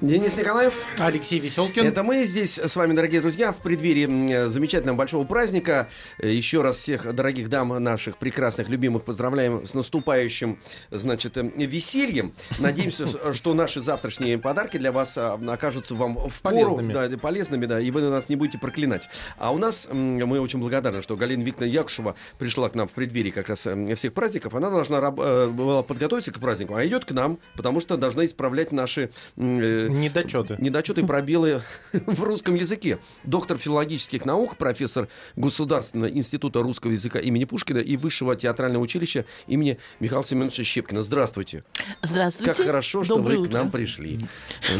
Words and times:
Денис 0.00 0.36
Николаев. 0.36 0.74
Алексей 0.98 1.38
Веселкин. 1.38 1.86
Это 1.86 2.02
мы 2.02 2.24
здесь 2.24 2.58
с 2.58 2.76
вами, 2.76 2.94
дорогие 2.94 3.20
друзья, 3.20 3.52
в 3.52 3.58
преддверии 3.58 4.48
замечательного 4.48 4.96
большого 4.96 5.24
праздника. 5.24 5.88
Еще 6.22 6.62
раз 6.62 6.76
всех 6.76 7.14
дорогих 7.14 7.48
дам 7.48 7.82
наших 7.82 8.18
прекрасных, 8.18 8.68
любимых 8.68 9.04
поздравляем 9.04 9.64
с 9.64 9.74
наступающим, 9.74 10.58
значит, 10.90 11.36
весельем. 11.36 12.34
Надеемся, 12.58 13.32
что 13.34 13.54
наши 13.54 13.80
завтрашние 13.80 14.38
подарки 14.38 14.76
для 14.76 14.92
вас 14.92 15.16
а, 15.16 15.40
окажутся 15.48 15.94
вам 15.94 16.16
в 16.28 16.40
пору, 16.42 16.54
Полезными. 16.76 16.92
да, 16.92 17.18
полезными, 17.18 17.66
да, 17.66 17.80
и 17.80 17.90
вы 17.90 18.02
нас 18.02 18.28
не 18.28 18.36
будете 18.36 18.58
проклинать. 18.58 19.08
А 19.38 19.52
у 19.52 19.58
нас 19.58 19.88
мы 19.90 20.40
очень 20.40 20.58
благодарны, 20.58 21.02
что 21.02 21.16
Галина 21.16 21.42
Викторовна 21.42 21.72
Якушева 21.72 22.16
пришла 22.38 22.68
к 22.68 22.74
нам 22.74 22.88
в 22.88 22.92
преддверии 22.92 23.30
как 23.30 23.48
раз 23.48 23.66
всех 23.96 24.12
праздников. 24.12 24.54
Она 24.54 24.70
должна 24.70 24.98
э, 24.98 25.48
была 25.48 25.82
подготовиться 25.82 26.32
к 26.32 26.38
празднику, 26.38 26.74
а 26.74 26.84
идет 26.84 27.04
к 27.04 27.12
нам, 27.12 27.38
потому 27.56 27.80
что 27.80 27.96
должна 27.96 28.24
исправлять 28.24 28.72
наши 28.72 29.10
э, 29.36 29.83
Недочеты. 29.88 30.56
недочеты 30.58 31.02
и 31.02 31.04
пробелы 31.04 31.62
в 31.92 32.22
русском 32.22 32.54
языке. 32.54 32.98
Доктор 33.24 33.58
филологических 33.58 34.24
наук, 34.24 34.56
профессор 34.56 35.08
Государственного 35.36 36.10
института 36.10 36.62
русского 36.62 36.92
языка 36.92 37.18
имени 37.18 37.44
Пушкина 37.44 37.78
и 37.78 37.96
Высшего 37.96 38.36
театрального 38.36 38.82
училища 38.82 39.24
имени 39.46 39.78
Михаила 40.00 40.24
Семеновича 40.24 40.64
Щепкина. 40.64 41.02
Здравствуйте. 41.02 41.64
Здравствуйте. 42.02 42.54
Как 42.54 42.66
хорошо, 42.66 43.04
что 43.04 43.16
Доброе 43.16 43.38
вы 43.38 43.44
к 43.44 43.48
утро. 43.48 43.58
нам 43.58 43.70
пришли. 43.70 44.26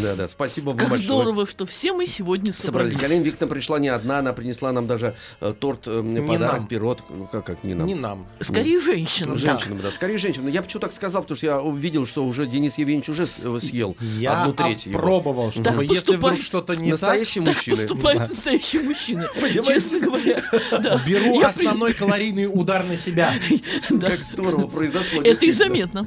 Да, 0.03 0.15
да, 0.17 0.29
спасибо 0.29 0.71
вам 0.71 0.79
Как 0.79 0.89
большое. 0.91 1.07
здорово, 1.07 1.47
что 1.47 1.67
все 1.67 1.93
мы 1.93 2.07
сегодня 2.07 2.53
Собрались. 2.53 2.93
собрались. 2.95 3.09
Галина 3.11 3.25
Викторовна 3.25 3.55
пришла 3.55 3.79
не 3.79 3.89
одна, 3.89 4.19
она 4.19 4.33
принесла 4.33 4.73
нам 4.73 4.87
даже 4.87 5.15
э, 5.41 5.53
торт, 5.59 5.87
э, 5.87 6.03
подарок, 6.27 6.59
нам. 6.59 6.67
пирот. 6.67 7.03
Ну, 7.11 7.27
Как, 7.27 7.45
как 7.45 7.65
не 7.65 7.75
нам? 7.75 7.87
Не 7.87 7.95
нам. 7.95 8.27
Скорее 8.41 8.81
женщинам. 8.81 9.37
Женщинам, 9.39 9.81
да. 9.83 9.91
Скорее 9.91 10.19
женщинам. 10.19 10.49
Я 10.49 10.63
почему 10.63 10.81
так 10.81 10.93
сказал, 10.93 11.23
потому 11.23 11.37
что 11.37 11.47
я 11.47 11.61
увидел, 11.61 12.07
что 12.07 12.25
уже 12.25 12.47
Денис 12.47 12.79
Евгеньевич 12.79 13.09
уже 13.09 13.25
э, 13.25 13.59
съел 13.61 13.97
Я 14.01 14.43
одну 14.43 14.55
треть 14.55 14.87
его. 14.95 15.03
опробовал, 15.03 15.53
Так 15.53 15.63
чтобы 15.65 15.83
если 15.85 15.95
поступай. 15.97 16.31
вдруг 16.31 16.43
что-то 16.43 16.77
не 16.77 16.91
Настоящий 16.91 17.41
Так 17.45 17.55
мужчина. 17.55 17.77
поступают 17.77 18.29
настоящие 18.29 18.83
мужчины. 18.83 19.27
Честно 19.67 20.01
говоря. 20.01 20.43
Да. 20.71 20.79
так, 20.83 21.07
беру 21.07 21.41
Я 21.41 21.49
основной 21.49 21.93
калорийный 21.95 22.47
удар 22.47 22.85
на 22.85 22.97
себя. 22.97 23.35
Да. 23.91 24.11
Как 24.11 24.25
здорово 24.25 24.67
произошло. 24.67 25.21
Это 25.23 25.45
и 25.45 25.51
заметно. 25.51 26.05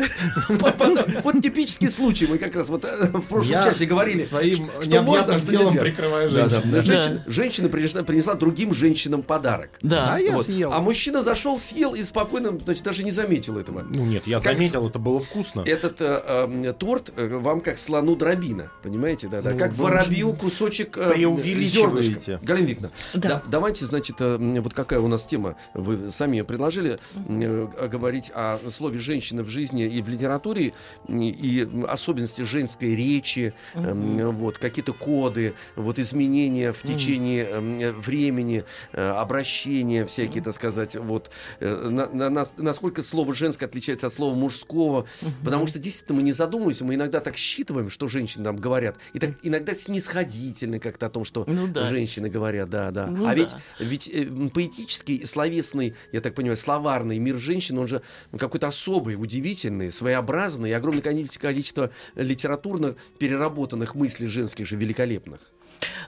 Вот 1.24 1.42
типический 1.42 1.90
случай. 1.90 2.28
Мы 2.28 2.38
как 2.38 2.56
раз 2.56 2.70
вот 2.70 2.86
э, 2.86 3.08
в 3.14 3.22
прошлом 3.22 3.64
часе 3.64 3.86
говорили, 3.86 4.20
своим 4.20 4.70
что 4.82 5.02
можно, 5.02 5.40
что 5.40 5.52
нельзя. 5.54 5.80
прикрываю 5.82 6.30
Да, 6.30 6.44
да. 6.44 6.50
женщин. 6.50 6.72
да. 6.72 6.82
Женщина, 6.84 7.24
женщина 7.28 7.70
принесла, 7.70 8.04
принесла 8.04 8.34
другим 8.36 8.74
женщинам 8.74 9.22
подарок. 9.24 9.72
Да. 9.82 10.14
А 10.16 10.20
я 10.20 10.40
съел. 10.40 10.74
А 10.74 10.82
мужчина 10.82 11.22
зашел, 11.22 11.60
съел 11.60 11.94
и 11.94 12.04
спокойно, 12.04 12.58
значит, 12.64 12.84
даже 12.84 13.04
не 13.04 13.12
заметил 13.12 13.58
этого. 13.58 13.86
Ну 13.90 14.06
нет, 14.06 14.28
я 14.28 14.40
заметил, 14.40 14.88
это 14.88 15.00
было 15.00 15.20
вкусно. 15.20 15.64
Этот 15.66 15.98
э, 16.02 16.22
э, 16.64 16.74
торт 16.78 17.12
э, 17.16 17.28
вам 17.28 17.62
как 17.62 17.78
слону 17.80 18.16
дробина, 18.16 18.72
понимаете, 18.84 19.28
да, 19.28 19.42
да, 19.42 19.52
Ну, 19.52 19.58
как 19.60 19.74
воробью 19.74 20.34
кусочек 20.34 20.98
э, 20.98 21.10
преувеличиваете. 21.14 22.40
Галина 22.42 22.66
Викторовна, 22.68 22.98
Да. 23.14 23.30
да, 23.30 23.44
давайте, 23.48 23.86
значит, 23.86 24.18
э, 24.20 24.38
вот 24.62 24.74
какая 24.74 25.00
у 25.00 25.08
нас 25.08 25.24
тема, 25.24 25.56
вы 25.74 26.12
сами 26.12 26.42
предложили, 26.42 27.00
э, 27.28 27.88
говорить 27.92 28.32
о 28.34 28.58
слове 28.72 29.00
женщина 29.00 29.44
в 29.44 29.48
жизни 29.50 29.86
и 29.86 30.02
в 30.02 30.10
литературе, 30.10 30.74
и 31.08 31.68
м, 31.72 31.86
особенности 31.88 32.42
женской 32.42 32.96
речи, 32.96 33.54
м, 33.74 34.32
вот 34.38 34.58
какие-то 34.58 34.94
коды, 34.94 35.54
вот 35.76 36.00
изменения 36.00 36.72
в 36.74 36.82
течение 36.84 37.46
м, 37.46 38.02
времени, 38.02 38.64
э, 38.94 39.10
обращения 39.10 40.06
всякие, 40.06 40.44
так 40.44 40.54
сказать, 40.56 40.96
вот 40.96 41.30
э, 41.60 41.90
на- 41.90 42.10
на- 42.10 42.30
нас- 42.30 42.54
насколько 42.58 43.02
слово 43.04 43.34
женское 43.34 43.66
отличается 43.66 44.08
от 44.08 44.14
слова 44.14 44.36
мужского, 44.36 45.06
потому 45.44 45.68
что 45.68 45.80
действительно 45.80 46.18
мы 46.18 46.24
не 46.24 46.34
задумываемся, 46.34 46.86
мы 46.86 46.96
иногда 46.96 47.20
так 47.20 47.36
считываем, 47.38 47.90
что 47.90 48.08
женщины 48.08 48.44
нам 48.44 48.58
говорят, 48.68 48.98
и 49.14 49.20
так 49.20 49.32
иногда 49.44 49.74
снисходительно 49.74 50.80
как-то 50.80 51.06
о 51.06 51.10
том, 51.10 51.24
что 51.24 51.46
Ну 51.48 51.68
да. 51.68 51.86
женщины 51.86 52.30
говорят, 52.30 52.70
да, 52.70 52.92
да. 52.92 53.08
Ну 53.08 53.24
а 53.24 53.30
да. 53.30 53.34
ведь, 53.34 53.56
ведь 53.80 54.10
э, 54.10 54.26
поэтический, 54.54 55.26
словесный, 55.26 55.94
я 56.12 56.20
так 56.20 56.36
понимаю, 56.36 56.58
словарный 56.58 57.18
мир 57.18 57.38
женщин, 57.38 57.78
он 57.78 57.88
же 57.88 58.02
какой-то 58.38 58.68
особый, 58.68 59.16
удивительный, 59.16 59.90
своеобразный, 59.90 60.72
и 60.72 60.74
огромное 60.74 61.02
количество 61.02 61.92
литературно 62.16 62.96
переработанных 63.20 63.96
мыслей 63.96 64.28
женских 64.28 64.68
же 64.68 64.76
великолепных. 64.76 65.40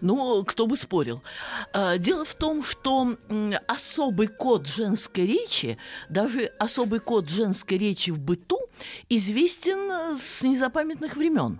Ну, 0.01 0.43
кто 0.45 0.65
бы 0.65 0.77
спорил. 0.77 1.21
А, 1.73 1.97
Дело 1.97 2.25
в 2.25 2.35
том, 2.35 2.63
что 2.63 3.15
особый 3.67 4.27
код 4.27 4.67
женской 4.67 5.25
речи, 5.25 5.77
даже 6.09 6.51
особый 6.57 6.99
код 6.99 7.29
женской 7.29 7.77
речи 7.77 8.11
в 8.11 8.19
быту, 8.19 8.59
известен 9.09 9.77
э, 9.91 10.17
с 10.17 10.43
незапамятных 10.43 11.17
времен. 11.17 11.59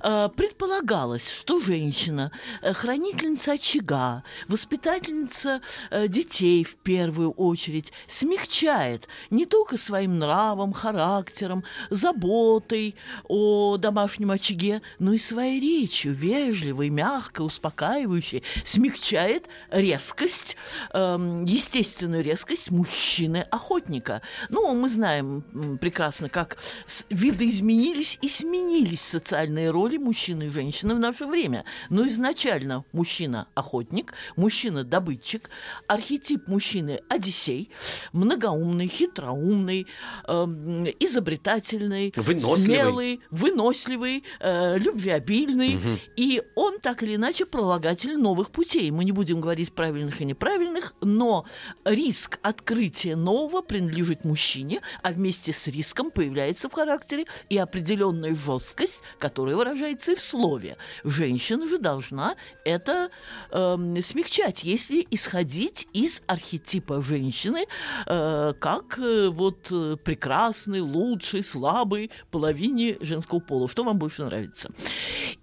А, 0.00 0.28
Предполагалось, 0.28 1.30
что 1.30 1.60
женщина, 1.60 2.32
э, 2.62 2.72
хранительница 2.72 3.52
очага, 3.52 4.22
воспитательница 4.48 5.60
э, 5.90 6.08
детей 6.08 6.64
в 6.64 6.76
первую 6.76 7.32
очередь, 7.32 7.92
смягчает 8.08 9.08
не 9.30 9.46
только 9.46 9.76
своим 9.76 10.18
нравом, 10.18 10.72
характером, 10.72 11.64
заботой 11.90 12.94
о 13.28 13.76
домашнем 13.76 14.30
очаге, 14.30 14.82
но 14.98 15.12
и 15.12 15.18
своей 15.18 15.60
речью, 15.60 16.14
вежливой, 16.14 16.88
мягкой, 16.90 17.25
успокаивающей, 17.38 18.42
смягчает 18.64 19.48
резкость, 19.70 20.56
эм, 20.92 21.44
естественную 21.44 22.22
резкость 22.22 22.70
мужчины-охотника. 22.70 24.22
Ну, 24.48 24.74
мы 24.74 24.88
знаем 24.88 25.42
прекрасно, 25.80 26.28
как 26.28 26.58
с- 26.86 27.06
видоизменились 27.10 28.18
и 28.22 28.28
сменились 28.28 29.00
социальные 29.02 29.70
роли 29.70 29.96
мужчины 29.98 30.44
и 30.44 30.50
женщины 30.50 30.94
в 30.94 30.98
наше 30.98 31.26
время. 31.26 31.64
Но 31.90 32.06
изначально 32.08 32.84
мужчина-охотник, 32.92 34.14
мужчина-добытчик, 34.36 35.50
архетип 35.86 36.48
мужчины 36.48 37.00
Одиссей, 37.08 37.70
многоумный, 38.12 38.88
хитроумный, 38.88 39.86
эм, 40.26 40.86
изобретательный, 41.00 42.12
Выносливый. 42.16 42.58
смелый, 42.58 43.20
выносливый, 43.30 44.24
э, 44.40 44.78
любвеобильный. 44.78 45.78
И 46.16 46.42
он 46.54 46.78
так 46.80 47.02
или 47.02 47.15
иначе 47.16 47.46
пролагатель 47.46 48.16
новых 48.16 48.50
путей. 48.50 48.90
Мы 48.90 49.04
не 49.04 49.12
будем 49.12 49.40
говорить 49.40 49.72
правильных 49.72 50.20
и 50.20 50.24
неправильных, 50.24 50.94
но 51.00 51.44
риск 51.84 52.38
открытия 52.42 53.16
нового 53.16 53.62
принадлежит 53.62 54.24
мужчине, 54.24 54.80
а 55.02 55.10
вместе 55.12 55.52
с 55.52 55.66
риском 55.66 56.10
появляется 56.10 56.68
в 56.68 56.72
характере 56.72 57.26
и 57.48 57.58
определенная 57.58 58.34
жесткость, 58.34 59.02
которая 59.18 59.56
выражается 59.56 60.12
и 60.12 60.14
в 60.14 60.20
слове. 60.20 60.76
Женщина 61.04 61.68
же 61.68 61.78
должна 61.78 62.36
это 62.64 63.10
эм, 63.50 64.00
смягчать, 64.02 64.64
если 64.64 65.06
исходить 65.10 65.88
из 65.92 66.22
архетипа 66.26 67.02
женщины 67.02 67.66
э, 68.06 68.54
как 68.60 68.98
э, 68.98 69.28
вот 69.28 69.68
э, 69.70 69.96
прекрасной, 70.04 70.80
лучшей, 70.80 71.42
слабой 71.42 72.10
половине 72.30 72.96
женского 73.00 73.40
пола. 73.40 73.68
Что 73.68 73.84
вам 73.84 73.98
больше 73.98 74.24
нравится? 74.24 74.70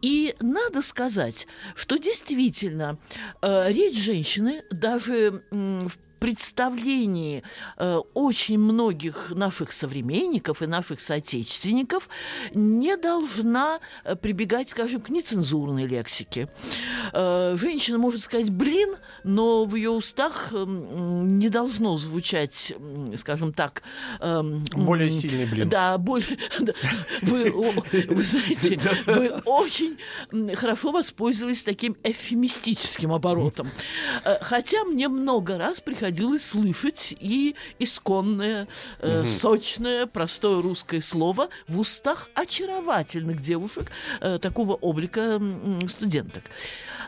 И 0.01 0.35
надо 0.39 0.81
сказать, 0.81 1.47
что 1.75 1.97
действительно 1.97 2.97
э, 3.41 3.71
речь 3.71 3.97
женщины 3.97 4.63
даже 4.71 5.43
в 5.51 5.91
представлении 6.23 7.43
э, 7.77 7.99
очень 8.13 8.57
многих 8.57 9.31
наших 9.35 9.73
современников 9.73 10.61
и 10.61 10.67
наших 10.67 11.01
соотечественников 11.01 12.07
не 12.53 12.95
должна 12.95 13.79
э, 14.05 14.15
прибегать, 14.15 14.69
скажем, 14.69 15.01
к 15.01 15.09
нецензурной 15.09 15.85
лексике. 15.85 16.47
Э, 17.11 17.57
женщина 17.59 17.97
может 17.97 18.23
сказать 18.23 18.49
«блин», 18.51 18.95
но 19.25 19.65
в 19.65 19.75
ее 19.75 19.89
устах 19.89 20.53
м, 20.53 21.37
не 21.39 21.49
должно 21.49 21.97
звучать, 21.97 22.73
скажем 23.17 23.51
так... 23.51 23.83
эм, 24.21 24.63
Более 24.75 25.09
сильный 25.09 25.45
блин. 25.45 25.67
Да, 25.67 25.97
более... 25.97 26.37
да. 26.59 26.73
Вы, 27.21 27.51
о, 27.51 27.73
вы 28.07 28.23
знаете, 28.23 28.79
вы 29.07 29.29
очень 29.43 29.97
хорошо 30.55 30.91
воспользовались 30.93 31.63
таким 31.63 31.97
эвфемистическим 32.01 33.11
оборотом. 33.11 33.67
Э, 34.23 34.37
Хотя 34.39 34.85
мне 34.85 35.09
много 35.09 35.57
раз 35.57 35.81
приходилось 35.81 36.12
слышать 36.39 37.15
и 37.19 37.55
исконное, 37.79 38.67
э, 38.99 39.27
сочное, 39.27 40.05
простое 40.05 40.61
русское 40.61 41.01
слово 41.01 41.49
в 41.67 41.79
устах 41.79 42.29
очаровательных 42.35 43.41
девушек 43.41 43.91
э, 44.21 44.39
такого 44.39 44.73
облика 44.73 45.19
м, 45.19 45.87
студенток. 45.87 46.43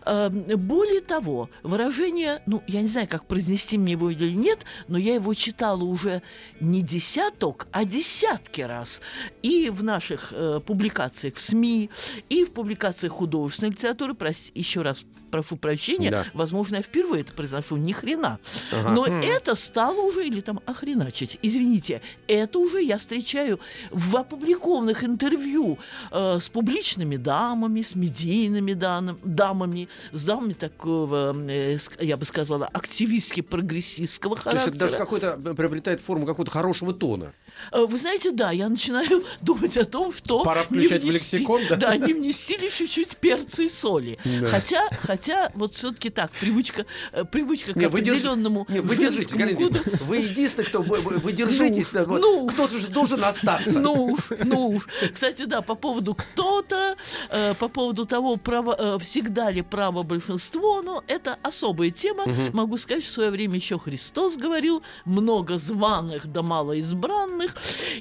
Э, 0.06 0.30
Более 0.30 1.02
того, 1.02 1.50
выражение, 1.63 2.42
ну, 2.46 2.63
я 2.68 2.81
не 2.81 2.88
знаю, 2.88 3.07
как 3.07 3.25
произнести 3.25 3.78
мне 3.78 3.94
его 3.94 4.10
или 4.10 4.31
нет, 4.31 4.60
но 4.88 4.98
я 4.98 5.16
его 5.16 5.34
читала 5.34 5.84
уже 5.84 6.22
не 6.60 6.81
десяток, 6.81 7.68
а 7.72 7.86
десятки 7.86 8.62
раз. 8.62 9.02
И 9.42 9.69
в 9.69 9.84
наших 9.84 10.30
э, 10.31 10.60
публикациях 10.66 11.36
в 11.36 11.42
СМИ, 11.42 11.90
и 12.30 12.46
в 12.46 12.52
публикациях 12.52 13.13
художественной 13.13 13.72
литературы, 13.72 14.13
прости, 14.13 14.52
еще 14.56 14.81
раз 14.81 15.04
прошу 15.35 15.57
прощения, 15.57 16.11
Да. 16.11 16.25
возможно, 16.33 16.77
я 16.77 16.81
впервые 16.81 17.21
это 17.21 17.33
произношу, 17.33 17.75
ни 17.77 17.91
хрена. 17.91 18.39
Ага. 18.71 18.89
Но 18.91 19.05
это 19.05 19.55
стало 19.55 19.99
уже, 20.01 20.25
или 20.25 20.39
там 20.41 20.59
охреначить, 20.65 21.37
извините, 21.41 22.01
это 22.27 22.57
уже 22.59 22.81
я 22.81 22.97
встречаю 22.97 23.59
в 23.91 24.15
опубликованных 24.15 25.03
интервью 25.03 25.77
э, 26.11 26.39
с 26.39 26.47
публичными 26.49 27.17
дамами, 27.17 27.81
с 27.81 27.95
медийными 27.95 28.73
данным- 28.73 29.17
дамами, 29.23 29.87
с 30.13 30.23
дамами 30.23 30.53
такого, 30.53 31.35
э, 31.49 31.77
я 31.99 32.15
бы 32.17 32.23
сказала, 32.25 32.67
активистски-прогрессистского 32.67 34.35
То 34.35 34.51
есть 34.51 34.59
характера. 34.61 34.69
это 34.69 34.79
даже 34.85 34.97
какой-то 34.97 35.39
э, 35.43 35.53
приобретает 35.53 35.99
форму 36.01 36.25
какого-то 36.25 36.51
хорошего 36.51 36.93
тона. 36.93 37.33
Э, 37.72 37.86
Вы 37.86 37.98
знаете, 37.98 38.31
да, 38.31 38.52
я 38.52 38.69
начинаю 38.69 39.24
думать 39.42 39.78
о 39.78 39.86
том, 39.86 40.12
что... 40.13 40.44
Пора 40.44 40.62
не 40.69 40.86
включать 40.88 41.04
в 41.04 41.07
внести- 41.07 41.13
лексикон, 41.38 41.62
да? 41.69 41.75
Да, 41.75 41.98
не 41.98 42.13
внести 42.13 42.57
ли 42.57 42.69
чуть-чуть 42.69 43.18
перца 43.18 43.63
и 43.63 43.69
соли. 43.69 44.18
Хотя, 44.50 44.88
хотя, 45.02 45.52
вот 45.56 45.74
все-таки 45.75 46.10
так, 46.10 46.31
привычка, 46.31 46.86
э, 47.12 47.24
привычка 47.25 47.74
к 47.74 47.75
Не, 47.75 47.86
определенному 47.86 48.66
не, 48.69 48.80
вы 48.81 48.96
держите, 48.96 49.36
Галина 49.36 49.69
вы 50.02 50.18
единственный, 50.18 50.66
кто 50.66 50.81
вы, 50.81 50.98
вы- 51.00 51.31
держитесь, 51.31 51.92
Ну, 51.94 52.00
да, 52.00 52.06
вот 52.06 52.22
ну. 52.22 52.48
кто-то 52.48 52.80
же 52.80 52.88
должен 52.88 53.24
остаться. 53.24 53.80
Ну 53.80 53.94
уж, 54.13 54.19
ну 54.44 54.68
уж. 54.69 54.88
Кстати, 55.13 55.46
да, 55.46 55.62
по 55.62 55.75
поводу 55.75 56.16
кто-то, 56.16 56.96
э, 57.30 57.54
по 57.56 57.68
поводу 57.68 58.06
того, 58.06 58.38
право, 58.38 58.75
э, 58.78 58.98
всегда 59.04 59.52
ли 59.52 59.62
право 59.62 60.04
большинство, 60.04 60.81
но 60.81 61.04
это 61.07 61.38
особая 61.44 61.90
тема. 61.92 62.25
Могу 62.54 62.78
сказать, 62.78 63.04
что 63.04 63.12
в 63.12 63.16
свое 63.16 63.31
время 63.31 63.56
еще 63.56 63.78
Христос 63.80 64.38
говорил, 64.38 64.81
много 65.06 65.57
званых 65.57 66.31
да 66.31 66.42
мало 66.42 66.74
избранных. 66.74 67.44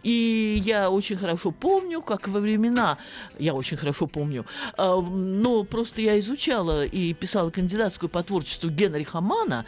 И 0.02 0.62
я 0.64 0.90
очень 0.90 1.16
хорошо 1.16 1.50
помню, 1.50 2.02
как 2.02 2.28
во 2.28 2.40
времена, 2.40 2.98
я 3.38 3.54
очень 3.54 3.76
хорошо 3.76 4.06
помню, 4.06 4.44
э, 4.76 5.00
но 5.00 5.64
просто 5.64 6.02
я 6.02 6.18
изучала 6.20 6.84
и 6.84 7.12
писала 7.14 7.50
кандидатскую 7.50 8.10
по 8.10 8.22
творчеству 8.22 8.70
Генриха 8.70 9.20
Мана, 9.20 9.64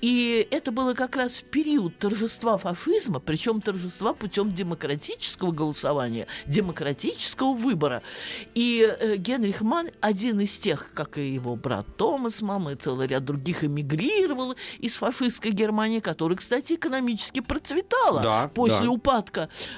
и 0.00 0.46
это 0.50 0.72
было 0.72 0.94
как 0.94 1.16
раз 1.16 1.42
период 1.50 1.98
торжества 1.98 2.56
фашизма, 2.58 3.20
причем 3.20 3.60
торжества 3.60 4.12
путем 4.12 4.52
демократического 4.52 5.50
голосования, 5.52 6.26
демократического 6.46 7.52
выбора. 7.52 8.02
И 8.54 8.86
э, 9.00 9.16
Генрих 9.16 9.60
Ман 9.60 9.88
один 10.00 10.40
из 10.40 10.56
тех, 10.58 10.90
как 10.94 11.18
и 11.18 11.34
его 11.34 11.56
брат 11.56 11.86
Томас, 11.96 12.42
мама 12.42 12.72
и 12.72 12.74
целый 12.74 13.06
ряд 13.06 13.24
других 13.24 13.64
эмигрировал 13.64 14.54
из 14.78 14.96
фашистской 14.96 15.50
Германии, 15.50 16.00
которая, 16.00 16.36
кстати, 16.36 16.74
экономически 16.74 17.40
процветала 17.40 18.22
Да, 18.22 18.50
после 18.54 18.86
да. 18.86 18.90
упадка 18.90 19.15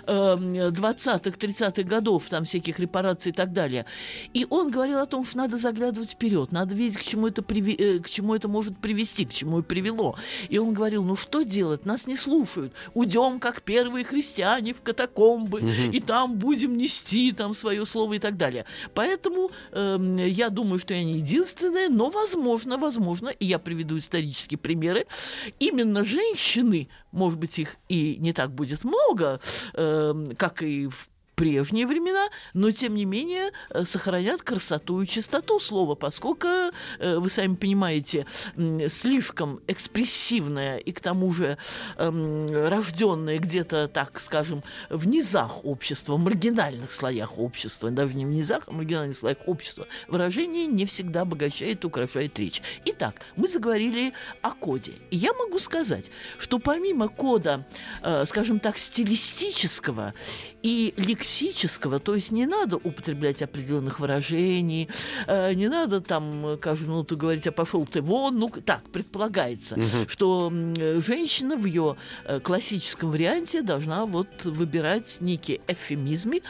э, 0.06 0.36
20-х, 0.70 1.30
30-х 1.30 1.82
годов, 1.82 2.24
там 2.28 2.44
всяких 2.44 2.78
репараций 2.78 3.32
и 3.32 3.34
так 3.34 3.52
далее. 3.52 3.84
И 4.34 4.46
он 4.50 4.70
говорил 4.70 4.98
о 4.98 5.06
том, 5.06 5.24
что 5.24 5.38
надо 5.38 5.56
заглядывать 5.56 6.10
вперед, 6.10 6.52
надо 6.52 6.74
видеть, 6.74 6.98
к 6.98 7.02
чему 7.02 7.28
это, 7.28 7.42
приви- 7.42 7.76
э, 7.78 7.98
к 8.00 8.08
чему 8.08 8.34
это 8.34 8.48
может 8.48 8.78
привести, 8.78 9.24
к 9.24 9.32
чему 9.32 9.60
и 9.60 9.62
привело. 9.62 10.16
И 10.48 10.58
он 10.58 10.72
говорил, 10.72 11.02
ну 11.02 11.16
что 11.16 11.42
делать, 11.42 11.86
нас 11.86 12.06
не 12.06 12.16
слушают, 12.16 12.72
уйдем, 12.94 13.38
как 13.38 13.62
первые 13.62 14.04
христиане, 14.04 14.74
в 14.74 14.82
катакомбы, 14.82 15.60
и 15.92 16.00
там 16.00 16.34
будем 16.34 16.76
нести 16.76 17.32
там 17.32 17.54
свое 17.54 17.84
слово 17.86 18.14
и 18.14 18.18
так 18.18 18.36
далее. 18.36 18.64
Поэтому 18.94 19.50
эм, 19.72 20.16
я 20.16 20.48
думаю, 20.48 20.78
что 20.78 20.94
я 20.94 21.04
не 21.04 21.14
единственная, 21.18 21.88
но 21.88 22.10
возможно, 22.10 22.78
возможно, 22.78 23.28
и 23.28 23.46
я 23.46 23.58
приведу 23.58 23.98
исторические 23.98 24.58
примеры, 24.58 25.06
именно 25.58 26.04
женщины, 26.04 26.88
может 27.12 27.38
быть, 27.38 27.58
их 27.58 27.76
и 27.88 28.16
не 28.18 28.32
так 28.32 28.52
будет 28.52 28.84
много, 28.84 29.40
эм, 29.74 30.34
как 30.36 30.62
и 30.62 30.86
в 30.86 31.08
прежние 31.38 31.86
времена, 31.86 32.28
но 32.52 32.72
тем 32.72 32.96
не 32.96 33.04
менее 33.04 33.52
э, 33.70 33.84
сохранят 33.84 34.42
красоту 34.42 35.00
и 35.00 35.06
чистоту 35.06 35.60
слова, 35.60 35.94
поскольку, 35.94 36.48
э, 36.48 37.18
вы 37.18 37.30
сами 37.30 37.54
понимаете, 37.54 38.26
слишком 38.88 39.60
экспрессивное 39.68 40.78
и 40.78 40.90
к 40.90 41.00
тому 41.00 41.32
же 41.32 41.56
эм, 41.96 42.50
рожденное 42.68 43.38
где-то, 43.38 43.86
так 43.86 44.18
скажем, 44.18 44.64
в 44.90 45.06
низах 45.06 45.64
общества, 45.64 46.16
в 46.16 46.18
маргинальных 46.18 46.90
слоях 46.90 47.38
общества, 47.38 47.90
даже 47.90 48.14
не 48.14 48.26
в 48.26 48.30
низах, 48.30 48.64
а 48.66 48.72
в 48.72 48.74
маргинальных 48.74 49.16
слоях 49.16 49.38
общества, 49.46 49.86
выражение 50.08 50.66
не 50.66 50.86
всегда 50.86 51.20
обогащает 51.20 51.84
и 51.84 51.86
украшает 51.86 52.36
речь. 52.38 52.62
Итак, 52.84 53.14
мы 53.36 53.46
заговорили 53.46 54.12
о 54.42 54.50
коде. 54.50 54.94
И 55.10 55.16
я 55.16 55.32
могу 55.34 55.60
сказать, 55.60 56.10
что 56.38 56.58
помимо 56.58 57.08
кода, 57.08 57.64
э, 58.02 58.26
скажем 58.26 58.58
так, 58.58 58.76
стилистического 58.76 60.14
и 60.62 60.94
лексического, 60.96 61.98
то 61.98 62.14
есть 62.14 62.32
не 62.32 62.46
надо 62.46 62.76
употреблять 62.76 63.42
определенных 63.42 64.00
выражений, 64.00 64.88
э, 65.26 65.54
не 65.54 65.68
надо 65.68 66.00
там 66.00 66.46
э, 66.46 66.56
каждую 66.56 66.90
минуту 66.90 67.16
говорить, 67.16 67.46
а 67.46 67.52
пошел 67.52 67.86
ты 67.86 68.02
вон, 68.02 68.38
ну 68.38 68.48
так, 68.48 68.82
предполагается, 68.90 69.76
что 70.08 70.48
м, 70.48 70.74
э, 70.74 71.00
женщина 71.00 71.56
в 71.56 71.64
ее 71.64 71.96
э, 72.24 72.40
классическом 72.40 73.10
варианте 73.10 73.62
должна 73.62 74.04
вот 74.06 74.44
выбирать 74.44 75.18
некие 75.20 75.60
эвфемизмы, 75.68 76.42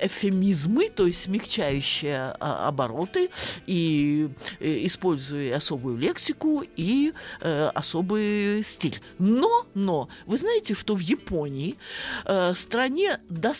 эвфемизмы, 0.00 0.88
то 0.88 1.06
есть 1.06 1.22
смягчающие 1.22 2.36
а, 2.40 2.68
обороты, 2.68 3.30
и 3.66 4.28
используя 4.60 5.56
особую 5.56 5.98
лексику 5.98 6.64
и 6.76 7.12
э, 7.40 7.70
особый 7.74 8.62
стиль. 8.64 9.00
Но, 9.18 9.66
но, 9.74 10.08
вы 10.26 10.36
знаете, 10.38 10.74
что 10.74 10.94
в 10.94 11.00
Японии, 11.00 11.76
э, 12.24 12.54
стране 12.54 13.20
достаточно 13.28 13.59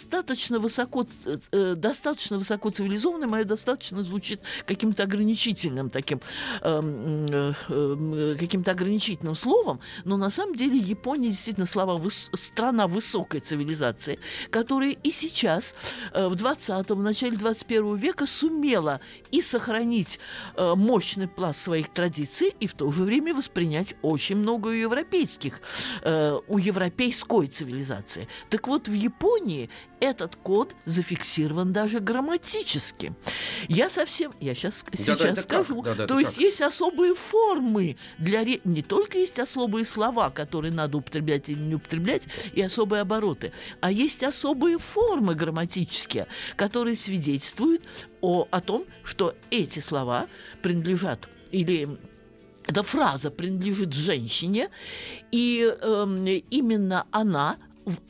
высоко, 0.59 1.07
э, 1.25 1.39
э, 1.53 1.75
достаточно 1.77 2.39
высоко 2.39 2.71
цивилизованной, 2.71 3.27
мое 3.27 3.45
достаточно 3.45 4.03
звучит 4.03 4.41
каким-то 4.67 5.03
ограничительным 5.03 5.91
таким, 5.91 6.21
эм, 6.63 7.27
э, 7.27 7.53
э, 7.69 8.37
каким-то 8.39 8.71
ограничительным 8.71 9.35
словом, 9.35 9.81
но 10.05 10.17
на 10.17 10.31
самом 10.31 10.55
деле 10.55 10.77
Япония 10.77 11.29
действительно 11.29 11.67
слова 11.67 11.99
выс- 11.99 12.35
страна 12.37 12.87
высокой 12.87 13.41
цивилизации, 13.41 14.19
которая 14.51 14.91
и 14.91 15.11
сейчас 15.11 15.75
э, 16.13 16.29
в 16.29 16.35
20-м, 16.35 16.99
в 16.99 17.03
начале 17.03 17.37
21 17.37 17.97
века 17.97 18.27
сумела 18.27 19.01
и 19.31 19.41
сохранить 19.41 20.19
э, 20.57 20.75
мощный 20.75 21.29
пласт 21.29 21.61
своих 21.61 21.89
традиций, 21.89 22.55
и 22.61 22.67
в 22.67 22.75
то 22.75 22.91
же 22.91 23.03
время 23.05 23.35
воспринять 23.35 23.95
очень 24.03 24.37
много 24.37 24.69
у 24.69 24.73
европейских, 24.73 25.61
э, 26.03 26.39
у 26.49 26.59
европейской 26.59 27.47
цивилизации. 27.47 28.29
Так 28.49 28.69
вот, 28.69 28.89
в 28.89 28.93
Японии 28.93 29.69
этот 30.01 30.37
код 30.37 30.75
зафиксирован 30.87 31.73
даже 31.73 32.01
грамматически. 32.01 33.15
Я 33.69 33.91
совсем, 33.91 34.33
я 34.41 34.55
сейчас, 34.55 34.83
Да-да, 34.85 34.97
сейчас 34.97 35.21
это 35.21 35.35
как? 35.35 35.43
скажу, 35.43 35.83
Да-да, 35.83 36.07
то 36.07 36.15
это 36.15 36.19
есть 36.21 36.35
как? 36.35 36.43
есть 36.43 36.61
особые 36.63 37.15
формы 37.15 37.97
для 38.19 38.43
ре- 38.45 38.61
не 38.65 38.83
только 38.83 39.19
есть 39.19 39.39
особые 39.39 39.85
слова, 39.85 40.31
которые 40.31 40.73
надо 40.73 40.97
употреблять 40.99 41.49
или 41.49 41.59
не 41.59 41.75
употреблять, 41.75 42.27
и 42.55 42.63
особые 42.63 43.03
обороты, 43.03 43.53
а 43.81 43.91
есть 43.91 44.23
особые 44.23 44.79
формы 44.79 45.35
грамматические, 45.35 46.27
которые 46.57 46.97
свидетельствуют 46.97 47.83
о, 48.23 48.49
о 48.51 48.61
том, 48.61 48.87
что 49.05 49.35
эти 49.51 49.81
слова 49.81 50.27
принадлежат 50.63 51.29
или 51.53 51.89
эта 52.67 52.83
фраза 52.85 53.31
принадлежит 53.31 53.93
женщине, 53.93 54.69
и 55.33 55.75
эм, 55.83 56.25
именно 56.51 57.07
она 57.11 57.57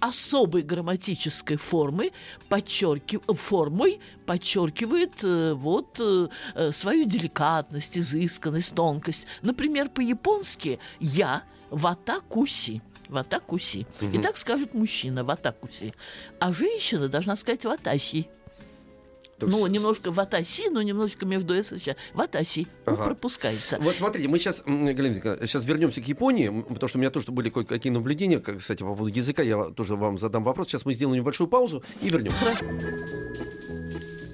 особой 0.00 0.62
грамматической 0.62 1.56
формы 1.56 2.12
подчеркив... 2.48 3.22
формой 3.26 4.00
подчеркивает 4.26 5.24
э, 5.24 5.52
вот 5.54 5.98
э, 6.00 6.28
э, 6.54 6.72
свою 6.72 7.04
деликатность, 7.04 7.98
изысканность, 7.98 8.74
тонкость. 8.74 9.26
Например, 9.42 9.88
по-японски 9.88 10.78
я 11.00 11.42
ватакуси. 11.70 12.82
Ватакуси. 13.08 13.86
И 14.00 14.18
так 14.18 14.36
скажет 14.36 14.74
мужчина 14.74 15.24
ватакуси. 15.24 15.94
А 16.38 16.52
женщина 16.52 17.08
должна 17.08 17.36
сказать 17.36 17.64
ватаси. 17.64 18.28
Ну, 19.46 19.66
с- 19.66 19.70
немножко 19.70 20.10
ватаси, 20.10 20.68
но 20.70 20.82
немножко 20.82 21.26
между 21.26 21.54
«с» 21.54 21.72
и 21.72 21.78
«щ». 21.78 21.96
Ватаси. 22.14 22.66
Ну, 22.86 22.92
Ага. 22.94 23.04
пропускается. 23.04 23.78
Вот 23.80 23.96
смотрите, 23.96 24.28
мы 24.28 24.38
сейчас, 24.38 24.62
Галина 24.66 25.14
сейчас 25.46 25.64
вернемся 25.64 26.00
к 26.00 26.06
Японии, 26.06 26.48
потому 26.68 26.88
что 26.88 26.98
у 26.98 27.00
меня 27.00 27.10
тоже 27.10 27.30
были 27.32 27.50
кое-какие 27.50 27.92
наблюдения, 27.92 28.38
как, 28.40 28.58
кстати, 28.58 28.80
по 28.82 28.94
поводу 28.94 29.08
языка, 29.16 29.42
я 29.42 29.64
тоже 29.64 29.96
вам 29.96 30.18
задам 30.18 30.44
вопрос. 30.44 30.68
Сейчас 30.68 30.84
мы 30.84 30.94
сделаем 30.94 31.20
небольшую 31.20 31.48
паузу 31.48 31.82
и 32.02 32.08
вернемся. 32.10 32.38
Хорошо. 32.38 32.64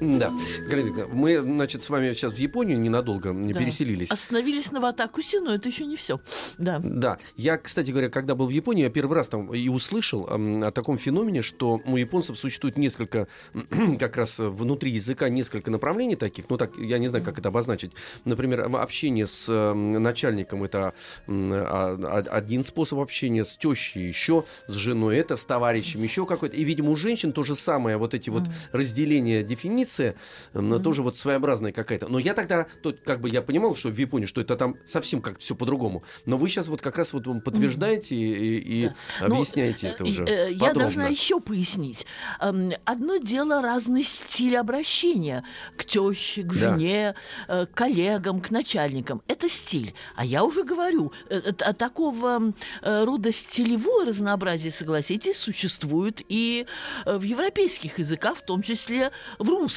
Да, 0.00 0.30
Галина 0.68 1.06
мы, 1.12 1.40
значит, 1.40 1.82
с 1.82 1.90
вами 1.90 2.12
сейчас 2.12 2.32
в 2.32 2.36
Японию 2.36 2.78
ненадолго 2.80 3.32
Да. 3.32 3.58
переселились. 3.58 4.10
Остановились 4.10 4.72
на 4.72 4.80
Ватакусе, 4.80 5.40
но 5.40 5.54
это 5.54 5.68
еще 5.68 5.86
не 5.86 5.96
все. 5.96 6.20
Да. 6.58 6.80
Да, 6.82 7.18
я, 7.36 7.56
кстати 7.58 7.90
говоря, 7.90 8.08
когда 8.10 8.34
был 8.34 8.46
в 8.46 8.50
Японии, 8.50 8.82
я 8.84 8.90
первый 8.90 9.14
раз 9.14 9.28
там 9.28 9.52
и 9.54 9.68
услышал 9.68 10.26
о 10.30 10.70
таком 10.70 10.98
феномене, 10.98 11.42
что 11.42 11.80
у 11.86 11.96
японцев 11.96 12.38
существует 12.38 12.76
несколько, 12.76 13.28
как 13.98 14.16
раз 14.16 14.38
внутри 14.38 14.90
языка 14.90 15.28
несколько 15.28 15.70
направлений 15.70 16.16
таких, 16.16 16.48
ну 16.50 16.56
так, 16.56 16.76
я 16.78 16.98
не 16.98 17.08
знаю, 17.08 17.24
как 17.24 17.38
это 17.38 17.48
обозначить. 17.48 17.92
Например, 18.24 18.68
общение 18.76 19.26
с 19.26 19.72
начальником 19.74 20.62
это 20.64 20.92
а- 21.26 21.96
а- 22.02 22.24
один 22.36 22.64
способ 22.64 22.98
общения, 22.98 23.44
с 23.44 23.56
тещей 23.56 24.08
еще, 24.08 24.44
с 24.68 24.72
женой 24.74 25.16
это, 25.16 25.36
с 25.36 25.44
товарищем 25.44 26.02
еще 26.02 26.26
какой-то. 26.26 26.56
И, 26.56 26.64
видимо, 26.64 26.90
у 26.90 26.96
женщин 26.96 27.32
то 27.32 27.42
же 27.44 27.54
самое, 27.54 27.96
вот 27.96 28.14
эти 28.14 28.30
вот 28.30 28.42
разделения 28.72 29.42
дефиниций, 29.42 29.85
традиция, 29.86 30.14
м, 30.54 30.82
тоже 30.82 31.02
вот 31.02 31.16
своеобразная 31.18 31.72
какая-то. 31.72 32.08
Но 32.08 32.18
я 32.18 32.34
тогда, 32.34 32.66
то, 32.82 32.92
как 33.04 33.20
бы 33.20 33.28
я 33.28 33.42
понимал, 33.42 33.74
что 33.76 33.88
в 33.88 33.96
Японии, 33.96 34.26
что 34.26 34.40
это 34.40 34.56
там 34.56 34.76
совсем 34.84 35.20
как-то 35.22 35.40
все 35.40 35.54
по-другому. 35.54 36.02
Но 36.26 36.36
вы 36.36 36.48
сейчас 36.48 36.68
вот 36.68 36.82
как 36.82 36.98
раз 36.98 37.12
вот 37.12 37.24
подтверждаете 37.44 38.16
и, 38.16 38.58
и 38.58 38.86
Да. 39.20 39.28
Но, 39.28 39.36
объясняете 39.36 39.88
э, 39.88 39.90
это 39.90 40.04
уже 40.04 40.24
э, 40.24 40.52
Я 40.52 40.58
подробно. 40.58 40.80
должна 40.82 41.06
еще 41.08 41.40
пояснить. 41.40 42.06
Эм, 42.40 42.72
Одно 42.84 43.16
дело 43.18 43.62
разный 43.62 44.02
стиль 44.02 44.56
обращения 44.56 45.44
к 45.76 45.84
теще, 45.84 46.42
к 46.42 46.52
Да. 46.52 46.54
жене, 46.74 47.14
э, 47.48 47.66
к 47.66 47.74
коллегам, 47.74 48.40
к 48.40 48.50
начальникам. 48.50 49.22
Это 49.28 49.48
стиль. 49.48 49.94
А 50.16 50.24
я 50.24 50.44
уже 50.44 50.64
говорю, 50.64 51.12
э, 51.30 51.40
э, 51.58 51.72
такого 51.72 52.52
э, 52.82 53.04
рода 53.04 53.32
стилевое 53.32 54.06
разнообразие, 54.06 54.72
согласитесь, 54.72 55.36
существует 55.36 56.22
и 56.28 56.66
э, 57.04 57.16
в 57.18 57.22
европейских 57.22 57.98
языках, 57.98 58.38
в 58.38 58.42
том 58.44 58.62
числе 58.62 59.10
в 59.38 59.48
русском. 59.48 59.75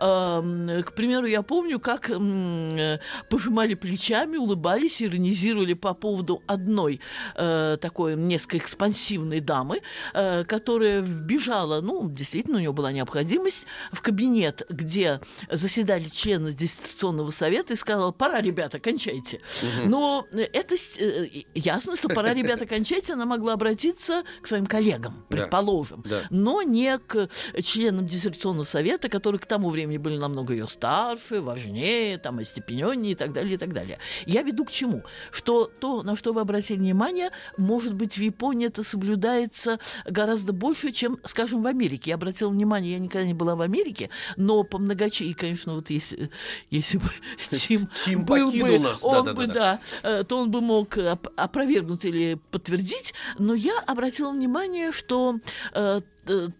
Эм, 0.00 0.82
К 0.84 0.92
примеру, 0.92 1.26
я 1.26 1.42
помню, 1.42 1.78
как 1.80 2.10
э, 2.10 2.98
пожимали 3.28 3.74
плечами, 3.74 4.36
улыбались, 4.36 5.02
иронизировали 5.02 5.74
по 5.74 5.94
поводу 5.94 6.42
одной 6.46 7.00
э, 7.34 7.76
такой 7.80 8.16
несколько 8.16 8.58
экспансивной 8.58 9.40
дамы, 9.40 9.80
э, 10.14 10.44
которая 10.44 11.00
вбежала, 11.02 11.80
ну, 11.80 12.08
действительно, 12.08 12.56
у 12.56 12.60
нее 12.60 12.72
была 12.72 12.92
необходимость, 12.92 13.66
в 13.92 14.00
кабинет, 14.02 14.62
где 14.68 15.20
заседали 15.50 16.08
члены 16.08 16.52
дистанционного 16.52 17.30
совета, 17.30 17.74
и 17.74 17.76
сказала, 17.76 18.12
пора, 18.12 18.40
ребята, 18.40 18.78
кончайте. 18.80 19.40
Но 19.84 20.26
это 20.32 20.74
э, 20.98 21.26
ясно, 21.54 21.96
что 21.96 22.08
пора, 22.08 22.34
ребята, 22.34 22.66
кончайте, 22.74 23.12
она 23.14 23.26
могла 23.26 23.54
обратиться 23.54 24.22
к 24.42 24.46
своим 24.46 24.66
коллегам, 24.66 25.24
предположим, 25.28 26.02
Да. 26.08 26.22
но 26.30 26.62
не 26.62 26.98
к 26.98 27.28
членам 27.62 28.06
диссертационного 28.06 28.64
совета, 28.64 29.08
которые 29.08 29.25
к 29.34 29.46
тому 29.46 29.70
времени 29.70 29.98
были 29.98 30.16
намного 30.16 30.52
ее 30.52 30.66
старше, 30.66 31.40
важнее, 31.40 32.18
там, 32.18 32.38
остепененнее 32.38 33.12
и 33.12 33.14
так 33.14 33.32
далее, 33.32 33.54
и 33.54 33.58
так 33.58 33.72
далее. 33.72 33.98
Я 34.26 34.42
веду 34.42 34.64
к 34.64 34.70
чему? 34.70 35.02
Что 35.30 35.70
то, 35.80 36.02
на 36.02 36.16
что 36.16 36.32
вы 36.32 36.40
обратили 36.40 36.78
внимание, 36.78 37.30
может 37.56 37.94
быть, 37.94 38.16
в 38.16 38.20
Японии 38.20 38.66
это 38.68 38.82
соблюдается 38.82 39.78
гораздо 40.04 40.52
больше, 40.52 40.92
чем, 40.92 41.18
скажем, 41.24 41.62
в 41.62 41.66
Америке. 41.66 42.10
Я 42.10 42.14
обратила 42.16 42.50
внимание, 42.50 42.92
я 42.92 42.98
никогда 42.98 43.26
не 43.26 43.34
была 43.34 43.56
в 43.56 43.60
Америке, 43.60 44.10
но 44.36 44.62
по 44.62 44.78
многочисленным, 44.78 45.34
конечно, 45.34 45.74
вот 45.74 45.90
если, 45.90 46.30
если 46.70 46.98
бы 46.98 47.10
Тим, 47.50 47.88
Тим 47.88 48.24
был 48.24 48.50
бы, 48.52 48.78
нас, 48.78 49.02
он 49.02 49.24
да-да-да. 49.24 49.34
бы, 49.34 49.46
да, 49.52 49.80
э, 50.02 50.24
то 50.24 50.38
он 50.38 50.50
бы 50.50 50.60
мог 50.60 50.96
оп- 50.96 51.28
опровергнуть 51.36 52.04
или 52.04 52.38
подтвердить, 52.50 53.14
но 53.38 53.54
я 53.54 53.78
обратила 53.86 54.30
внимание, 54.30 54.92
что 54.92 55.36
э, 55.72 56.00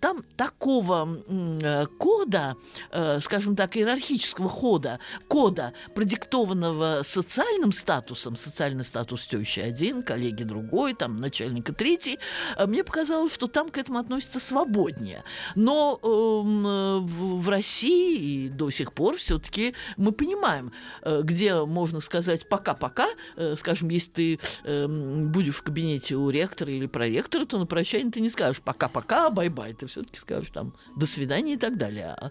там 0.00 0.22
такого 0.36 1.22
э, 1.28 1.86
кода, 1.98 2.56
э, 2.90 3.20
скажем 3.20 3.56
так, 3.56 3.76
иерархического 3.76 4.48
хода, 4.48 4.98
кода, 5.28 5.72
продиктованного 5.94 7.00
социальным 7.02 7.72
статусом, 7.72 8.36
социальный 8.36 8.84
статус 8.84 9.26
тещи 9.26 9.60
один, 9.60 10.02
коллеги 10.02 10.44
другой, 10.44 10.94
там 10.94 11.16
начальника 11.16 11.72
третий, 11.72 12.18
э, 12.56 12.66
мне 12.66 12.84
показалось, 12.84 13.34
что 13.34 13.46
там 13.46 13.70
к 13.70 13.78
этому 13.78 13.98
относятся 13.98 14.40
свободнее. 14.40 15.24
Но 15.54 15.98
эм, 16.02 16.66
э, 16.66 16.98
в, 17.00 17.48
России 17.48 18.46
и 18.46 18.48
до 18.48 18.70
сих 18.70 18.92
пор 18.92 19.16
все-таки 19.16 19.74
мы 19.96 20.12
понимаем, 20.12 20.72
э, 21.02 21.22
где 21.22 21.64
можно 21.64 22.00
сказать 22.00 22.48
пока-пока, 22.48 23.08
э, 23.36 23.56
скажем, 23.56 23.88
если 23.88 24.10
ты 24.10 24.40
эм, 24.64 25.30
будешь 25.32 25.54
в 25.54 25.62
кабинете 25.62 26.16
у 26.16 26.30
ректора 26.30 26.72
или 26.72 26.86
проректора, 26.86 27.44
то 27.44 27.58
на 27.58 27.66
прощание 27.66 28.10
ты 28.10 28.20
не 28.20 28.30
скажешь 28.30 28.60
пока-пока, 28.62 29.30
bye-bye, 29.56 29.74
ты 29.74 29.86
все-таки 29.86 30.18
скажешь 30.18 30.50
там 30.52 30.72
до 30.96 31.06
свидания 31.06 31.54
и 31.54 31.56
так 31.56 31.76
далее. 31.76 32.14
А, 32.18 32.30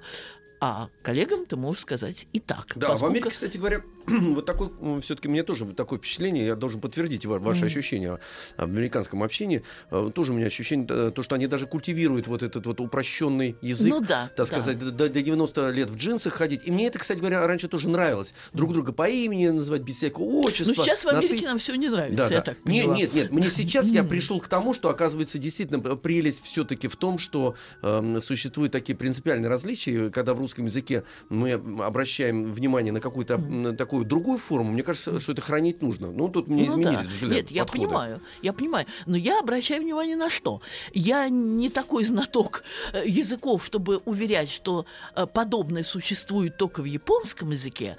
а 0.62 0.90
коллегам 1.02 1.46
ты 1.46 1.56
можешь 1.56 1.82
сказать 1.82 2.28
и 2.34 2.40
так. 2.40 2.74
Да, 2.76 2.88
в 2.88 2.92
поскольку- 2.92 3.12
Америке, 3.12 3.30
кстати 3.30 3.58
говоря, 3.58 3.82
вот 4.08 4.46
такой, 4.46 4.70
все-таки 5.02 5.28
мне 5.28 5.44
тоже 5.44 5.66
вот 5.66 5.76
такое 5.76 6.00
впечатление, 6.00 6.46
я 6.46 6.56
должен 6.56 6.80
подтвердить 6.80 7.26
ва- 7.26 7.40
ваши 7.40 7.66
ощущения 7.66 8.20
об 8.58 8.70
американском 8.70 9.24
общении. 9.24 9.64
Э, 9.92 10.12
Тоже 10.14 10.32
у 10.32 10.36
меня 10.36 10.48
ощущение, 10.48 10.86
э, 10.90 11.12
то, 11.14 11.24
что 11.24 11.36
они 11.36 11.48
даже 11.48 11.66
культивируют 11.68 12.28
вот 12.28 12.44
этот 12.44 12.66
вот 12.68 12.80
упрощенный 12.80 13.56
язык, 13.62 13.90
Ну 13.90 14.02
да, 14.02 14.28
так 14.36 14.38
да. 14.38 14.46
сказать, 14.46 14.80
до, 14.80 14.92
до 14.92 15.10
90 15.10 15.70
лет 15.72 15.90
в 15.90 15.98
джинсах 15.98 16.34
ходить. 16.34 16.62
И 16.66 16.72
мне 16.72 16.88
это, 16.88 17.00
кстати 17.00 17.20
говоря, 17.20 17.46
раньше 17.48 17.68
тоже 17.68 17.90
нравилось. 17.90 18.34
Друг 18.54 18.74
друга 18.74 18.92
по 18.94 19.10
имени 19.10 19.48
называть 19.50 19.82
без 19.82 19.96
всякого 19.96 20.24
отчества. 20.42 20.74
Ну, 20.78 20.84
сейчас 20.84 21.02
в 21.04 21.06
на 21.06 21.20
«ты». 21.20 21.26
Америке 21.28 21.46
нам 21.48 21.58
все 21.58 21.76
не 21.76 21.90
нравится, 21.90 22.16
Да, 22.28 22.30
я 22.30 22.38
да. 22.38 22.42
так 22.42 22.58
поняла. 22.60 22.96
нет, 22.96 23.14
нет, 23.14 23.32
мне 23.32 23.50
сейчас 23.50 23.88
я 23.88 24.04
пришел 24.06 24.40
к 24.40 24.48
тому, 24.48 24.74
что 24.74 24.90
оказывается 24.90 25.38
действительно 25.40 25.80
прелесть 25.96 26.44
все-таки 26.44 26.88
в 26.88 26.96
том, 26.96 27.18
что 27.18 27.56
эм, 27.82 28.22
существуют 28.22 28.72
такие 28.72 28.96
принципиальные 28.96 29.50
различия, 29.50 30.10
когда 30.12 30.34
в 30.36 30.42
русском 30.46 30.66
языке 30.66 31.04
мы 31.30 31.52
обращаем 31.54 32.54
внимание 32.54 32.94
на 32.94 33.00
какую-то 33.02 33.34
м, 33.36 33.76
такую 33.76 34.06
другую 34.06 34.38
форму. 34.38 34.72
Мне 34.72 34.84
кажется, 34.84 35.20
что 35.20 35.32
это 35.32 35.42
хранить 35.42 35.82
нужно. 35.82 36.12
Ну 36.12 36.30
тут 36.30 36.48
мне 36.48 36.64
Ну 36.66 36.72
изменились 36.74 37.06
да. 37.06 37.10
взгляды. 37.12 37.36
Нет, 37.36 37.52
я 37.52 37.66
подходы. 37.66 37.86
понимаю, 37.86 38.22
я 38.42 38.54
понимаю. 38.54 38.86
Но 39.06 39.18
я 39.18 39.40
обращаю 39.40 39.82
внимание 39.82 40.16
на 40.16 40.30
что? 40.30 40.62
Я 40.94 41.30
не 41.30 41.70
такой 41.70 42.04
знаток 42.04 42.64
э, 42.94 43.04
языков, 43.06 43.66
чтобы 43.66 43.98
уверять, 44.06 44.50
что 44.52 44.86
э, 45.16 45.26
подобное 45.26 45.84
существует 45.84 46.58
только 46.58 46.82
в 46.82 46.86
японском 46.86 47.52
языке, 47.52 47.98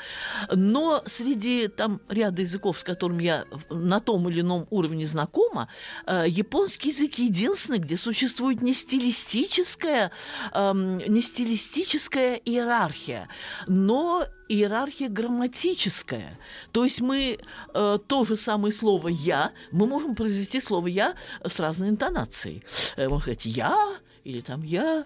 но 0.54 1.02
среди 1.06 1.68
там 1.68 2.00
ряда 2.08 2.42
языков, 2.42 2.78
с 2.78 2.84
которыми 2.84 3.22
я 3.24 3.44
на 3.70 4.00
том 4.00 4.28
или 4.28 4.40
ином 4.40 4.66
уровне 4.70 5.06
знакома, 5.06 5.68
э, 6.06 6.24
японский 6.28 6.88
язык 6.90 7.14
единственный, 7.18 7.78
где 7.78 7.96
существует 7.96 8.62
не 8.62 8.72
стилистическая, 8.74 10.10
эм, 10.52 10.98
не 10.98 11.20
стилистическая 11.20 12.35
иерархия, 12.44 13.28
но 13.66 14.26
иерархия 14.48 15.08
грамматическая. 15.08 16.38
То 16.72 16.84
есть 16.84 17.00
мы 17.00 17.38
э, 17.74 17.98
то 18.06 18.24
же 18.24 18.36
самое 18.36 18.72
слово 18.72 19.08
«я», 19.08 19.52
мы 19.72 19.86
можем 19.86 20.14
произвести 20.14 20.60
слово 20.60 20.86
«я» 20.86 21.14
с 21.44 21.60
разной 21.60 21.88
интонацией. 21.88 22.62
Э, 22.96 23.08
можно 23.08 23.22
сказать 23.22 23.46
«я» 23.46 23.76
или 24.24 24.40
там 24.40 24.62
«я», 24.62 25.04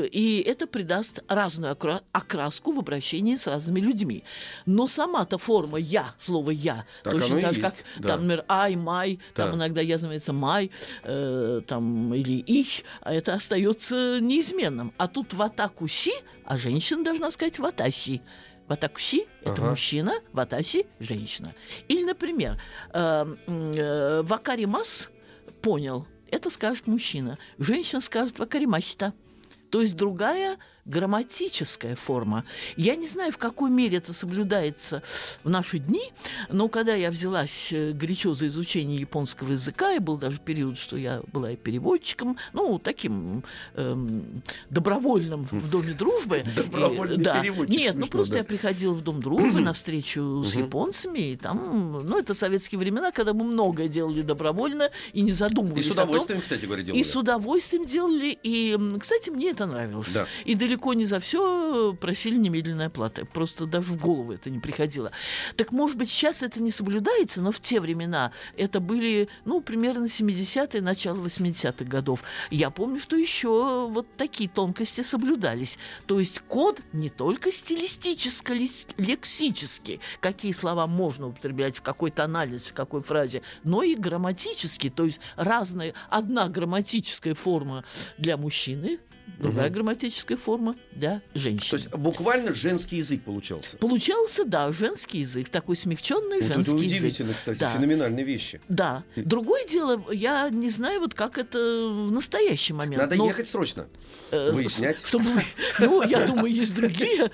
и 0.00 0.40
это 0.40 0.66
придаст 0.66 1.22
разную 1.28 1.74
окра- 1.74 2.02
окраску 2.12 2.72
в 2.72 2.78
обращении 2.78 3.36
с 3.36 3.46
разными 3.46 3.80
людьми. 3.80 4.24
Но 4.66 4.86
сама-то 4.86 5.38
форма 5.38 5.78
«я», 5.78 6.14
слово 6.18 6.50
«я», 6.50 6.84
Так 7.04 7.12
точно 7.14 7.40
так 7.40 7.54
же, 7.54 7.60
как 7.60 7.74
да. 7.98 8.08
там, 8.08 8.22
например, 8.26 8.44
«ай», 8.48 8.76
«май», 8.76 9.18
там 9.34 9.50
Да. 9.50 9.56
иногда 9.56 9.80
я 9.80 9.94
называется 9.96 10.32
«май», 10.32 10.70
э, 11.04 11.60
там, 11.66 12.14
или 12.14 12.32
«их», 12.38 12.84
а 13.00 13.12
это 13.12 13.34
остается 13.34 14.18
неизменным. 14.20 14.92
А 14.96 15.08
тут 15.08 15.34
«ватакуси», 15.34 16.12
а 16.44 16.56
женщина 16.56 17.04
должна 17.04 17.30
сказать 17.30 17.58
«ватаси». 17.58 18.22
Ватакуси– 18.68 19.26
это 19.42 19.54
Ага. 19.60 19.70
мужчина, 19.70 20.14
ватаси– 20.32 20.86
женщина. 21.00 21.52
Или, 21.88 22.04
например, 22.04 22.60
э, 22.92 23.36
э, 23.46 24.22
вакаримас– 24.22 25.10
понял, 25.62 26.06
это 26.30 26.48
скажет 26.50 26.86
мужчина. 26.86 27.38
Женщина 27.58 28.00
скажет 28.00 28.38
вакаримасита. 28.38 29.12
То 29.72 29.80
есть 29.80 29.96
другая 29.96 30.58
грамматическая 30.84 31.94
форма. 31.94 32.44
Я 32.76 32.96
не 32.96 33.06
знаю, 33.06 33.32
в 33.32 33.38
какой 33.38 33.70
мере 33.70 33.98
это 33.98 34.12
соблюдается 34.12 35.02
в 35.44 35.50
наши 35.50 35.78
дни, 35.78 36.12
но 36.50 36.68
когда 36.68 36.94
я 36.94 37.10
взялась 37.10 37.72
э, 37.72 37.92
горячо 37.92 38.34
за 38.34 38.48
изучение 38.48 38.98
японского 38.98 39.52
языка, 39.52 39.92
и 39.92 39.98
был 39.98 40.16
даже 40.16 40.38
период, 40.40 40.76
что 40.76 40.96
я 40.96 41.22
была 41.32 41.52
и 41.52 41.56
переводчиком, 41.56 42.36
ну, 42.52 42.78
таким 42.78 43.44
эм, 43.74 44.42
добровольным 44.70 45.48
в 45.50 45.70
Доме 45.70 45.94
дружбы. 45.94 46.42
И, 46.52 46.56
Добровольный 46.56 47.22
да. 47.22 47.40
переводчик, 47.40 47.76
Нет, 47.76 47.94
ну 47.94 48.02
смешно, 48.02 48.10
просто 48.10 48.32
да. 48.34 48.38
я 48.40 48.44
приходила 48.44 48.92
в 48.92 49.02
Дом 49.02 49.22
дружбы 49.22 49.60
на 49.60 49.72
встречу 49.72 50.42
с 50.44 50.54
японцами, 50.54 51.32
и 51.32 51.36
там, 51.36 52.02
ну, 52.04 52.18
это 52.18 52.34
советские 52.34 52.78
времена, 52.78 53.12
когда 53.12 53.32
мы 53.32 53.44
многое 53.44 53.88
делали 53.88 54.22
добровольно 54.22 54.90
и 55.12 55.22
не 55.22 55.30
И 55.30 55.32
задумывались 55.32 55.86
с 55.86 55.90
о 55.92 55.94
том, 55.94 56.04
удовольствием, 56.04 56.40
кстати 56.40 56.64
говоря, 56.64 56.82
делали. 56.82 57.00
и 57.00 57.04
с 57.04 57.14
удовольствием 57.16 57.86
делали. 57.86 58.36
И, 58.42 58.78
кстати, 58.98 59.30
мне 59.30 59.50
это 59.50 59.66
нравилось. 59.66 60.14
Да. 60.14 60.26
И 60.44 60.54
далеко 60.54 60.71
не 60.94 61.04
за 61.04 61.20
все 61.20 61.94
просили 61.94 62.36
немедленной 62.36 62.86
оплаты. 62.86 63.24
Просто 63.24 63.66
даже 63.66 63.92
в 63.92 64.00
голову 64.00 64.32
это 64.32 64.50
не 64.50 64.58
приходило. 64.58 65.12
Так, 65.56 65.72
может 65.72 65.96
быть, 65.96 66.10
сейчас 66.10 66.42
это 66.42 66.60
не 66.62 66.70
соблюдается, 66.70 67.40
но 67.40 67.50
в 67.52 67.60
те 67.60 67.80
времена 67.80 68.32
это 68.56 68.80
были, 68.80 69.28
ну, 69.44 69.60
примерно 69.60 70.06
70-е, 70.06 70.82
начало 70.82 71.24
80-х 71.24 71.84
годов. 71.84 72.24
Я 72.50 72.70
помню, 72.70 72.98
что 72.98 73.16
еще 73.16 73.86
вот 73.88 74.08
такие 74.16 74.48
тонкости 74.48 75.02
соблюдались. 75.02 75.78
То 76.06 76.18
есть 76.20 76.40
код 76.40 76.80
не 76.92 77.10
только 77.10 77.50
стилистическо-лексический, 77.50 80.00
какие 80.20 80.52
слова 80.52 80.86
можно 80.86 81.26
употреблять 81.28 81.76
в 81.76 81.82
какой 81.82 82.10
тональности, 82.10 82.70
в 82.70 82.74
какой 82.74 83.02
фразе, 83.02 83.42
но 83.64 83.82
и 83.82 83.94
грамматический, 83.94 84.88
то 84.90 85.04
есть 85.04 85.20
разная, 85.36 85.94
одна 86.08 86.48
грамматическая 86.48 87.34
форма 87.34 87.84
для 88.18 88.36
мужчины, 88.36 88.98
другая 89.42 89.68
грамматическая 89.70 90.36
форма 90.38 90.76
для 90.92 91.20
женщин. 91.34 91.70
То 91.70 91.76
есть 91.76 91.88
буквально 91.90 92.54
женский 92.54 92.96
язык 92.96 93.22
получался. 93.24 93.76
Получался, 93.78 94.44
да, 94.44 94.72
женский 94.72 95.18
язык, 95.20 95.48
такой 95.48 95.76
смягченный 95.76 96.36
Вот 96.40 96.44
это 96.44 96.54
женский 96.54 96.76
язык. 96.84 96.98
удивительно, 96.98 97.34
кстати, 97.34 97.58
Да. 97.58 97.70
феноменальные 97.74 98.24
вещи. 98.24 98.60
Да. 98.68 99.04
Другое 99.16 99.66
дело, 99.66 100.02
я 100.12 100.48
не 100.50 100.70
знаю, 100.70 101.00
вот 101.00 101.14
как 101.14 101.38
это 101.38 101.58
в 101.58 102.10
настоящий 102.12 102.72
момент. 102.72 103.02
Надо 103.02 103.16
но, 103.16 103.26
ехать 103.26 103.48
срочно. 103.48 103.88
э, 104.30 104.52
выяснять. 104.52 105.02
Чтобы, 105.04 105.26
ну, 105.78 106.02
я 106.02 106.26
думаю, 106.26 106.52
есть 106.52 106.74
другие, 106.74 107.30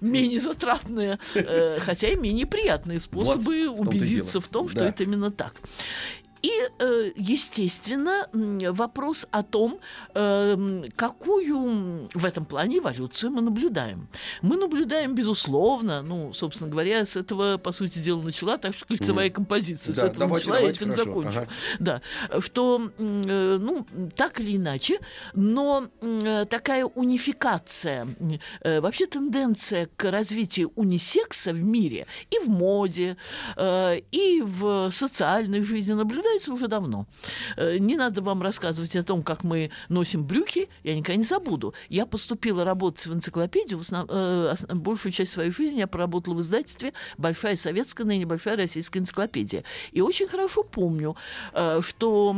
менее 0.00 0.40
затратные, 0.40 1.18
э, 1.34 1.78
хотя 1.80 2.08
и 2.08 2.16
менее 2.16 2.46
приятные 2.46 3.00
способы 3.00 3.68
убедиться 3.68 4.40
в 4.40 4.48
том, 4.48 4.68
что 4.68 4.84
это 4.84 5.04
именно 5.04 5.30
так. 5.30 5.54
И, 6.46 6.50
э, 6.78 7.10
естественно, 7.16 8.28
вопрос 8.72 9.26
о 9.32 9.42
том, 9.42 9.80
э, 10.14 10.54
м, 10.56 10.84
какую 10.94 12.08
в 12.14 12.24
этом 12.24 12.44
плане 12.44 12.78
эволюцию 12.78 13.32
мы 13.32 13.42
наблюдаем. 13.42 14.06
Мы 14.42 14.56
наблюдаем, 14.56 15.14
безусловно, 15.14 16.02
ну, 16.02 16.32
собственно 16.32 16.70
говоря, 16.70 17.04
с 17.04 17.16
этого, 17.16 17.58
по 17.58 17.72
сути 17.72 17.98
дела, 17.98 18.22
начала 18.22 18.58
так 18.58 18.74
что 18.74 18.86
кольцевая 18.86 19.30
композиция. 19.30 19.92
с 19.94 19.96
Да, 19.98 20.06
этого 20.06 20.20
давайте, 20.20 20.46
начала 20.46 20.58
давайте, 20.60 20.84
этим 20.84 20.92
хорошо. 20.92 21.04
закончу. 21.10 21.38
Ага. 21.38 21.48
Да, 21.80 22.00
что, 22.40 22.90
э, 22.98 23.58
ну, 23.60 23.86
так 24.14 24.40
или 24.40 24.56
иначе, 24.56 25.00
но 25.34 25.88
э, 26.00 26.44
такая 26.48 26.84
унификация, 26.84 28.06
вообще 28.62 29.06
тенденция 29.06 29.88
к 29.96 30.10
развитию 30.12 30.70
унисекса 30.76 31.52
в 31.52 31.64
мире 31.64 32.06
и 32.30 32.38
в 32.38 32.48
моде, 32.48 33.16
и 33.58 34.42
в 34.44 34.90
социальной 34.92 35.62
жизни 35.62 35.94
наблюдается 35.94 36.35
уже 36.48 36.68
давно. 36.68 37.06
Э, 37.56 37.78
Не 37.78 37.96
надо 37.96 38.22
вам 38.22 38.42
рассказывать 38.42 38.96
о 38.96 39.02
том, 39.02 39.22
как 39.22 39.44
мы 39.44 39.70
носим 39.88 40.24
брюки, 40.24 40.68
я 40.84 40.94
никогда 40.94 41.16
не 41.16 41.22
забуду. 41.24 41.74
Я 41.88 42.06
поступила 42.06 42.64
работать 42.64 43.06
в 43.06 43.12
энциклопедию, 43.14 43.78
в 43.78 43.82
основ- 43.82 44.06
э, 44.08 44.54
большую 44.74 45.12
часть 45.12 45.32
своей 45.32 45.50
жизни 45.50 45.78
я 45.78 45.86
проработала 45.86 46.34
в 46.34 46.40
издательстве 46.40 46.92
«Большая 47.18 47.56
советская, 47.56 48.06
ныне 48.06 48.26
Большая 48.26 48.56
российская 48.56 48.98
энциклопедия». 49.00 49.64
И 49.92 50.00
очень 50.00 50.26
хорошо 50.26 50.62
помню, 50.62 51.16
э, 51.52 51.80
что, 51.82 52.34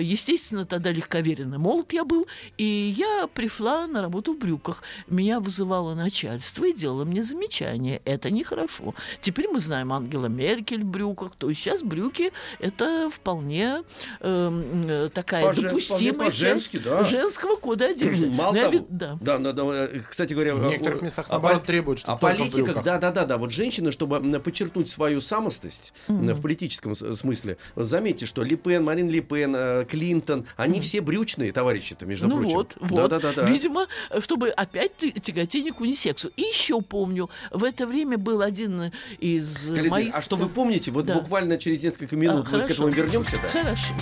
естественно, 0.00 0.64
тогда 0.64 0.90
легковеренный 0.92 1.58
молод 1.58 1.92
я 1.92 2.04
был, 2.04 2.26
и 2.56 2.94
я 2.96 3.26
пришла 3.32 3.86
на 3.86 4.02
работу 4.02 4.32
в 4.34 4.38
брюках. 4.38 4.82
Меня 5.08 5.40
вызывало 5.40 5.94
начальство 5.94 6.64
и 6.64 6.72
делало 6.72 7.04
мне 7.04 7.22
замечание. 7.22 8.00
Это 8.04 8.30
нехорошо. 8.30 8.94
Теперь 9.20 9.48
мы 9.48 9.60
знаем 9.60 9.92
Ангела 9.92 10.26
Меркель 10.26 10.82
в 10.82 10.86
брюках. 10.86 11.32
То 11.36 11.48
есть 11.48 11.60
сейчас 11.60 11.82
брюки– 11.82 12.32
это 12.58 13.08
вполне 13.10 13.27
э, 13.32 13.82
э, 14.20 15.08
такая 15.12 15.44
Поже- 15.46 15.62
допустимая 15.62 16.30
вполне 16.30 16.32
часть 16.32 16.82
да. 16.82 17.04
женского 17.04 17.56
кода 17.56 17.86
одежды. 17.86 18.30
Мало 18.30 18.52
Но 18.52 18.58
я 18.58 18.64
того, 18.64 18.78
ви- 18.78 18.84
да. 18.88 19.18
да, 19.20 19.38
да, 19.38 19.52
да, 19.52 19.62
э, 19.74 20.00
кстати 20.08 20.32
говоря, 20.34 20.54
В 20.54 20.66
э, 20.66 20.70
некоторых 20.70 21.02
местах, 21.02 21.26
а 21.28 21.32
наоборот, 21.32 21.58
пол- 21.62 21.66
требуют, 21.66 21.98
что 22.00 22.12
А 22.12 22.16
в 22.16 22.20
политиках, 22.20 22.64
брюках. 22.66 22.84
да, 22.84 22.98
да, 22.98 23.10
да, 23.10 23.24
да, 23.24 23.36
вот 23.38 23.50
женщины, 23.52 23.92
чтобы 23.92 24.20
подчеркнуть 24.40 24.88
свою 24.88 25.20
самостость 25.20 25.92
э, 26.08 26.12
в 26.12 26.40
политическом 26.40 26.94
смысле, 26.96 27.56
заметьте, 27.76 28.26
что 28.26 28.42
Ли 28.42 28.56
Пен, 28.56 28.84
Марин 28.84 29.08
Ли 29.10 29.20
Пен, 29.20 29.54
э, 29.56 29.84
Клинтон, 29.88 30.46
они 30.56 30.80
все 30.80 31.00
брючные 31.00 31.52
товарищи-то, 31.52 32.06
между 32.06 32.28
Ну 32.28 32.38
прочим. 32.38 32.52
вот, 32.54 32.76
Да, 32.80 32.86
вот. 32.88 33.10
да, 33.10 33.18
да, 33.20 33.32
да. 33.32 33.42
Видимо, 33.44 33.86
чтобы 34.20 34.48
опять 34.50 34.92
тяготение 35.22 35.72
к 35.72 35.80
унисексу. 35.80 36.30
И 36.36 36.42
еще 36.42 36.80
помню, 36.80 37.28
в 37.50 37.64
это 37.64 37.86
время 37.86 38.18
был 38.18 38.42
один 38.42 38.92
из 39.18 39.66
Галина, 39.66 39.90
моих... 39.90 40.14
а 40.14 40.22
что 40.22 40.36
вы 40.36 40.48
помните, 40.48 40.90
вот 40.90 41.06
Да. 41.06 41.14
буквально 41.14 41.58
через 41.58 41.82
несколько 41.82 42.14
А, 42.14 42.18
минут 42.18 42.36
мы 42.36 42.42
к 42.44 42.48
хорошо. 42.48 42.72
этому 42.72 42.88
вернемся, 42.88 43.17
да? 43.42 43.48
Хорошо. 43.48 43.94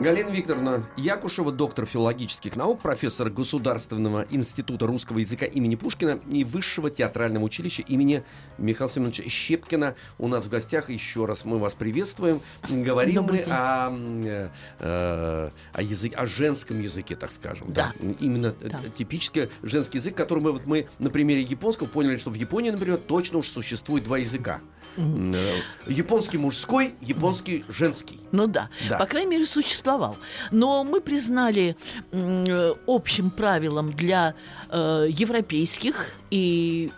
Галина 0.00 0.30
Викторовна 0.30 0.82
Якушева, 0.96 1.50
доктор 1.50 1.84
филологических 1.84 2.54
наук, 2.56 2.80
профессор 2.80 3.30
Государственного 3.30 4.26
института 4.30 4.86
русского 4.86 5.18
языка 5.18 5.44
имени 5.44 5.74
Пушкина 5.74 6.20
и 6.30 6.44
Высшего 6.44 6.88
театрального 6.88 7.44
училища 7.44 7.82
имени 7.82 8.22
Михаила 8.58 8.88
Семеновича 8.88 9.28
Щепкина. 9.28 9.96
У 10.18 10.28
нас 10.28 10.44
в 10.44 10.50
гостях 10.50 10.88
еще 10.88 11.24
раз 11.24 11.44
мы 11.44 11.58
вас 11.58 11.74
приветствуем. 11.74 12.40
Говорим 12.68 13.24
мы 13.24 13.42
о, 13.48 13.90
э, 14.24 14.48
э, 14.78 15.50
о, 15.72 15.82
языке, 15.82 16.14
о 16.14 16.26
женском 16.26 16.80
языке, 16.80 17.16
так 17.16 17.32
скажем. 17.32 17.72
Да. 17.72 17.92
Именно 18.20 18.54
э, 18.60 18.68
Да. 18.68 18.78
типический 18.96 19.48
женский 19.62 19.98
язык, 19.98 20.14
который 20.14 20.40
мы, 20.44 20.52
вот 20.52 20.64
мы 20.64 20.86
на 21.00 21.10
примере 21.10 21.42
японского 21.42 21.88
поняли, 21.88 22.16
что 22.16 22.30
в 22.30 22.34
Японии, 22.34 22.70
например, 22.70 22.98
точно 22.98 23.38
уж 23.38 23.48
существует 23.48 24.04
два 24.04 24.18
языка. 24.18 24.60
Э, 24.96 25.34
Японский 25.86 26.38
мужской, 26.38 26.94
японский 27.00 27.64
женский. 27.68 28.20
Ну 28.32 28.46
да. 28.46 28.68
Да. 28.88 28.98
по 28.98 29.06
крайней 29.06 29.30
мере, 29.30 29.44
существовал. 29.88 30.16
Но 30.50 30.84
мы 30.84 31.00
признали 31.00 31.76
э, 32.12 32.74
общим 32.86 33.30
правилом 33.30 33.90
для 33.92 34.34
э, 34.70 35.06
европейских 35.08 36.12
и 36.30 36.90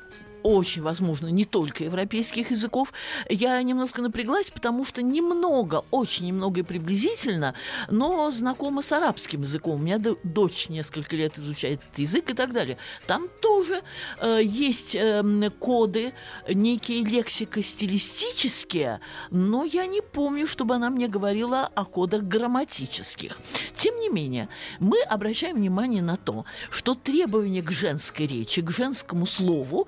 очень 0.43 0.83
возможно, 0.83 1.29
не 1.29 1.45
только 1.45 1.85
европейских 1.85 2.51
языков. 2.51 2.93
Я 3.29 3.63
немножко 3.63 4.03
напряглась, 4.03 4.51
потому 4.51 4.85
что 4.85 5.03
немного, 5.03 5.85
очень 5.91 6.27
немного 6.27 6.61
и 6.61 6.63
приблизительно, 6.63 7.55
но 7.91 8.31
знакома 8.31 8.83
с 8.83 8.93
арабским 8.93 9.43
языком. 9.43 9.75
У 9.75 9.79
меня 9.79 9.99
дочь 10.23 10.69
несколько 10.69 11.17
лет 11.17 11.39
изучает 11.39 11.81
этот 11.81 11.99
язык 11.99 12.31
и 12.31 12.35
так 12.35 12.53
далее. 12.53 12.77
Там 13.07 13.29
тоже 13.41 13.83
э, 14.21 14.41
есть 14.43 14.95
эм, 14.95 15.51
коды, 15.59 16.13
некие 16.49 17.05
лексико-стилистические, 17.05 19.01
но 19.31 19.65
я 19.65 19.87
не 19.87 20.01
помню, 20.01 20.47
чтобы 20.47 20.75
она 20.75 20.91
мне 20.91 21.09
говорила 21.09 21.71
о 21.75 21.85
кодах 21.85 22.23
грамматических. 22.23 23.39
Тем 23.77 23.90
менее, 24.13 24.49
мы 24.79 25.01
обращаем 25.03 25.57
внимание 25.57 26.03
на 26.03 26.17
то, 26.17 26.45
что 26.71 26.95
требования 26.95 27.63
к 27.63 27.71
женской 27.71 28.27
речи, 28.27 28.63
к 28.63 28.71
женскому 28.71 29.27
слову 29.27 29.87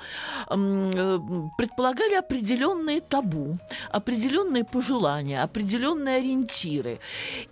э, 0.48 1.18
предполагали 1.56 2.14
определенные 2.14 3.00
табу, 3.00 3.58
определенные 3.90 4.64
пожелания, 4.64 5.42
определенные 5.42 6.16
ориентиры. 6.16 6.98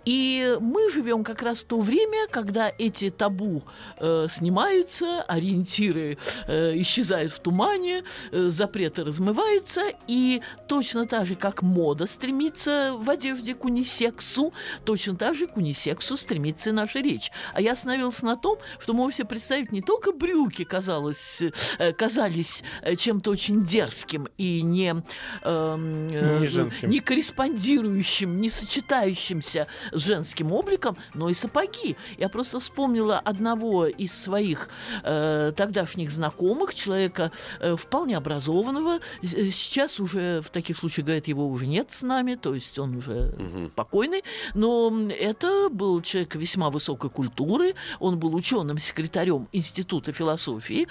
И 0.05 0.57
мы 0.59 0.91
живем 0.91 1.23
как 1.23 1.41
раз 1.41 1.59
в 1.59 1.65
то 1.65 1.79
время, 1.79 2.27
когда 2.29 2.71
эти 2.77 3.09
табу 3.09 3.63
э, 3.97 4.27
снимаются, 4.29 5.21
ориентиры 5.23 6.17
э, 6.47 6.79
исчезают 6.81 7.33
в 7.33 7.39
тумане, 7.39 8.03
э, 8.31 8.49
запреты 8.49 9.03
размываются, 9.03 9.81
и 10.07 10.41
точно 10.67 11.05
так 11.05 11.25
же, 11.25 11.35
как 11.35 11.61
мода 11.61 12.05
стремится 12.05 12.93
в 12.95 13.09
одежде 13.09 13.55
к 13.55 13.65
унисексу, 13.65 14.53
точно 14.85 15.15
так 15.15 15.35
же 15.35 15.47
к 15.47 15.57
унисексу 15.57 16.17
стремится 16.17 16.60
и 16.69 16.73
наша 16.73 16.99
речь. 16.99 17.31
А 17.53 17.61
я 17.61 17.71
остановился 17.73 18.25
на 18.25 18.37
том, 18.37 18.57
что 18.79 18.93
можете 18.93 19.17
себе 19.19 19.27
представить, 19.29 19.71
не 19.71 19.81
только 19.81 20.11
брюки 20.11 20.63
казалось, 20.63 21.41
э, 21.79 21.93
казались 21.93 22.63
э, 22.81 22.95
чем-то 22.95 23.31
очень 23.31 23.63
дерзким 23.65 24.27
и 24.37 24.61
не, 24.61 24.89
эм, 24.89 25.03
э, 25.43 26.39
Не 26.41 26.47
женским. 26.47 26.89
не 26.89 26.99
корреспондирующим, 26.99 28.39
не 28.39 28.49
сочетающимся 28.49 29.67
с 29.91 30.01
женским 30.01 30.51
обликом, 30.51 30.97
но 31.13 31.29
и 31.29 31.33
сапоги. 31.33 31.95
Я 32.17 32.29
просто 32.29 32.59
вспомнила 32.59 33.19
одного 33.19 33.87
из 33.87 34.13
своих 34.17 34.69
э, 35.03 35.51
тогдашних 35.55 36.11
знакомых, 36.11 36.73
человека 36.73 37.31
э, 37.59 37.75
вполне 37.75 38.17
образованного. 38.17 38.99
Э, 39.21 39.49
Сейчас 39.51 39.99
уже 39.99 40.41
в 40.41 40.49
таких 40.49 40.77
случаях, 40.77 41.05
говорят, 41.05 41.27
его 41.27 41.47
уже 41.47 41.65
нет 41.67 41.91
с 41.91 42.03
нами, 42.03 42.35
то 42.35 42.53
есть 42.53 42.77
он 42.79 42.95
уже 42.97 43.69
покойный. 43.75 44.23
Но 44.53 44.91
это 45.09 45.69
был 45.69 46.01
человек 46.01 46.35
весьма 46.35 46.50
высокой 46.69 47.09
культуры, 47.09 47.75
он 47.99 48.19
был 48.19 48.35
ученым 48.35 48.79
секретарем 48.79 49.47
Института 49.51 50.11
философии. 50.13 50.87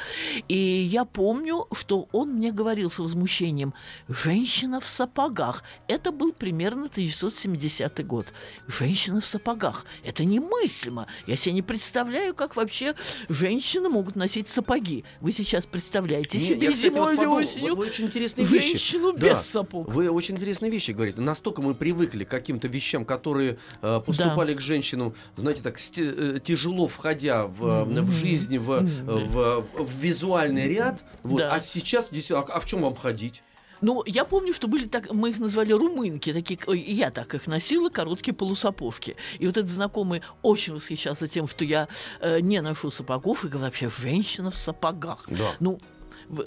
И 0.49 0.57
я 0.57 1.05
помню, 1.05 1.66
что 1.73 2.09
он 2.12 2.35
мне 2.35 2.53
говорил 2.53 2.90
с 2.90 2.99
возмущением 2.99 3.75
«Женщина 4.09 4.81
в 4.81 4.87
сапогах». 4.87 5.62
Это 5.88 6.12
был 6.12 6.33
примерно 6.33 6.87
1970 6.87 8.07
год. 8.07 8.27
Женщина 8.66 9.20
в 9.20 9.27
сапогах. 9.27 9.85
Это 10.05 10.25
немыслимо. 10.25 11.07
Я 11.27 11.37
себе 11.37 11.55
не 11.55 11.62
представляю, 11.62 12.35
как 12.35 12.57
вообще 12.57 12.94
женщины 13.29 13.88
могут 13.88 14.16
носить 14.16 14.49
сапоги. 14.49 15.05
Вы 15.20 15.33
сейчас 15.33 15.66
представляете 15.66 16.38
Не, 16.38 16.44
себе 16.44 16.66
я, 16.66 16.73
кстати, 16.73 16.92
зимой 16.92 17.16
вот 17.16 17.23
или 17.23 17.29
осенью 17.29 17.68
вот 17.70 17.79
вы 17.79 17.87
очень 17.87 18.07
интересные 18.07 18.46
вещи. 18.46 18.68
женщину 18.68 19.12
Да. 19.12 19.31
без 19.31 19.40
сапог. 19.42 19.88
Вы 19.88 20.11
очень 20.11 20.35
интересные 20.37 20.70
вещи 20.70 20.92
говорите. 20.92 21.20
Настолько 21.20 21.62
мы 21.62 21.75
привыкли 21.75 22.25
к 22.25 22.29
каким-то 22.29 22.68
вещам, 22.68 23.05
которые 23.05 23.59
э, 23.83 24.01
поступали 24.05 24.55
к 24.55 24.61
женщинам, 24.61 25.14
знаете, 25.51 25.63
так 25.63 25.79
э, 25.99 26.41
тяжело 26.43 26.87
входя 26.87 27.47
в, 27.47 27.65
э, 27.65 28.01
в 28.03 28.11
жизнь, 28.11 28.59
в, 28.59 28.71
э, 28.73 28.81
в, 28.83 29.67
в 29.75 29.99
визуальный 29.99 30.69
ряд. 30.69 31.05
Вот. 31.23 31.39
Да. 31.39 31.53
А 31.53 31.61
сейчас, 31.61 32.09
действительно, 32.11 32.41
а, 32.41 32.57
а 32.57 32.61
в 32.61 32.67
чем 32.67 32.83
вам 32.83 32.95
ходить? 32.95 33.43
Ну, 33.81 34.03
я 34.07 34.25
помню, 34.25 34.53
что 34.53 34.69
были 34.69 34.87
так, 34.87 35.11
мы 35.13 35.31
их 35.31 35.39
назвали 35.39 35.73
румынки, 35.73 36.33
такие, 36.33 36.59
я 36.75 37.11
так 37.11 37.35
их 37.35 37.47
носила, 37.47 37.89
короткие 37.89 38.35
полусапожки. 38.35 39.17
И 39.39 39.47
вот 39.47 39.57
этот 39.57 39.71
знакомый 39.71 40.21
очень 40.43 40.75
восхищался 40.75 41.27
тем, 41.29 41.49
что 41.49 41.65
я 41.65 41.89
э, 42.21 42.41
не 42.41 42.61
ношу 42.61 42.91
сапогов, 42.91 43.45
и 43.45 43.49
говорил, 43.49 43.67
вообще, 43.67 43.91
женщина 43.91 44.51
в 44.51 44.57
сапогах. 44.57 45.25
Да. 45.29 45.53
Ну, 45.61 45.81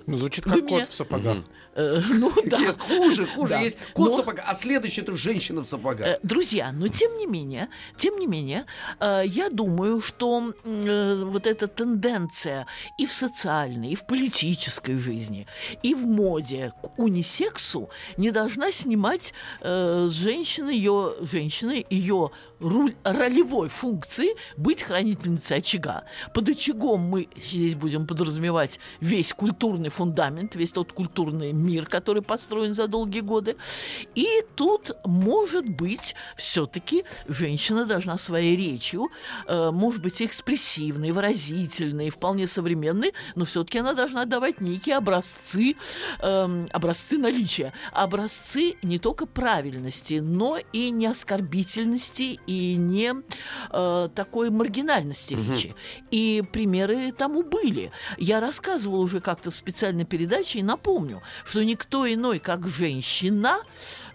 Звучит 0.08 0.46
Вы 0.46 0.52
как 0.54 0.64
меня- 0.64 0.80
кот 0.80 0.88
в 0.88 0.94
сапогах. 0.94 1.38
э, 1.76 2.02
ну 2.14 2.32
да. 2.46 2.58
Нет, 2.60 2.78
хуже, 2.80 3.26
хуже. 3.26 3.50
Да. 3.50 3.60
Есть 3.60 3.78
кот 3.94 4.08
в 4.08 4.12
Но- 4.12 4.18
сапогах, 4.18 4.46
а 4.48 4.56
следующий 4.56 5.02
это 5.02 5.18
женщина 5.18 5.62
в 5.62 5.66
сапогах. 5.66 6.08
Э, 6.08 6.20
Друзья, 6.24 6.72
но 6.72 6.88
тем 6.88 7.18
не 7.18 7.26
менее, 7.28 7.68
тем 7.98 8.18
не 8.20 8.28
менее, 8.28 8.66
э, 9.00 9.24
я 9.26 9.50
думаю, 9.50 10.00
что 10.02 10.54
вот 10.64 11.48
эта 11.48 11.68
тенденция 11.68 12.66
и 12.98 13.06
в 13.06 13.14
социальной, 13.14 13.92
и 13.92 13.96
в 13.96 14.06
политической 14.08 14.98
жизни, 14.98 15.48
и 15.82 15.94
в 15.96 16.00
моде 16.06 16.72
к 16.82 16.98
унисексу 17.00 17.90
не 18.18 18.32
должна 18.32 18.72
снимать 18.72 19.34
с 19.62 20.12
женщины 20.12 20.70
ее, 20.70 21.16
женщины 21.22 21.86
ее 21.90 22.32
ролевой 23.04 23.70
функции 23.70 24.36
быть 24.58 24.84
хранительницей 24.84 25.58
очага. 25.58 26.04
Под 26.34 26.48
очагом 26.50 27.02
мы 27.02 27.28
здесь 27.36 27.76
будем 27.76 28.08
подразумевать 28.08 28.80
весь 29.02 29.34
культурный 29.34 29.73
фундамент, 29.90 30.56
весь 30.56 30.72
тот 30.72 30.92
культурный 30.94 31.54
мир, 31.54 31.86
который 31.86 32.22
построен 32.22 32.74
за 32.74 32.88
долгие 32.88 33.22
годы. 33.22 33.56
И 34.16 34.28
тут, 34.56 34.92
может 35.06 35.68
быть, 35.68 36.16
все-таки 36.38 37.06
женщина 37.28 37.86
должна 37.86 38.18
своей 38.18 38.56
речью, 38.56 39.10
э, 39.48 39.72
может 39.72 40.02
быть, 40.02 40.22
экспрессивной, 40.22 41.12
выразительной, 41.12 42.10
вполне 42.10 42.48
современной, 42.48 43.14
но 43.36 43.46
все-таки 43.46 43.80
она 43.80 43.94
должна 43.94 44.26
давать 44.26 44.62
некие 44.62 44.98
образцы, 44.98 45.76
эм, 46.20 46.68
образцы 46.72 47.18
наличия, 47.18 47.74
образцы 47.92 48.76
не 48.84 49.00
только 49.00 49.26
правильности, 49.26 50.20
но 50.22 50.58
и 50.74 50.90
не 50.92 51.08
оскорбительности 51.08 52.40
и 52.48 52.76
не 52.76 53.14
э, 53.72 54.10
такой 54.16 54.50
маргинальности 54.50 55.34
речи. 55.34 55.76
И 56.12 56.44
примеры 56.52 57.12
тому 57.12 57.44
были. 57.44 57.92
Я 58.18 58.40
рассказывала 58.40 59.00
уже 59.00 59.20
как-то 59.20 59.52
в 59.52 59.56
специальной 59.64 60.04
передаче 60.04 60.60
и 60.60 60.64
напомню, 60.64 61.22
что 61.46 61.64
никто 61.64 62.06
иной, 62.12 62.40
как 62.40 62.68
женщина, 62.68 63.60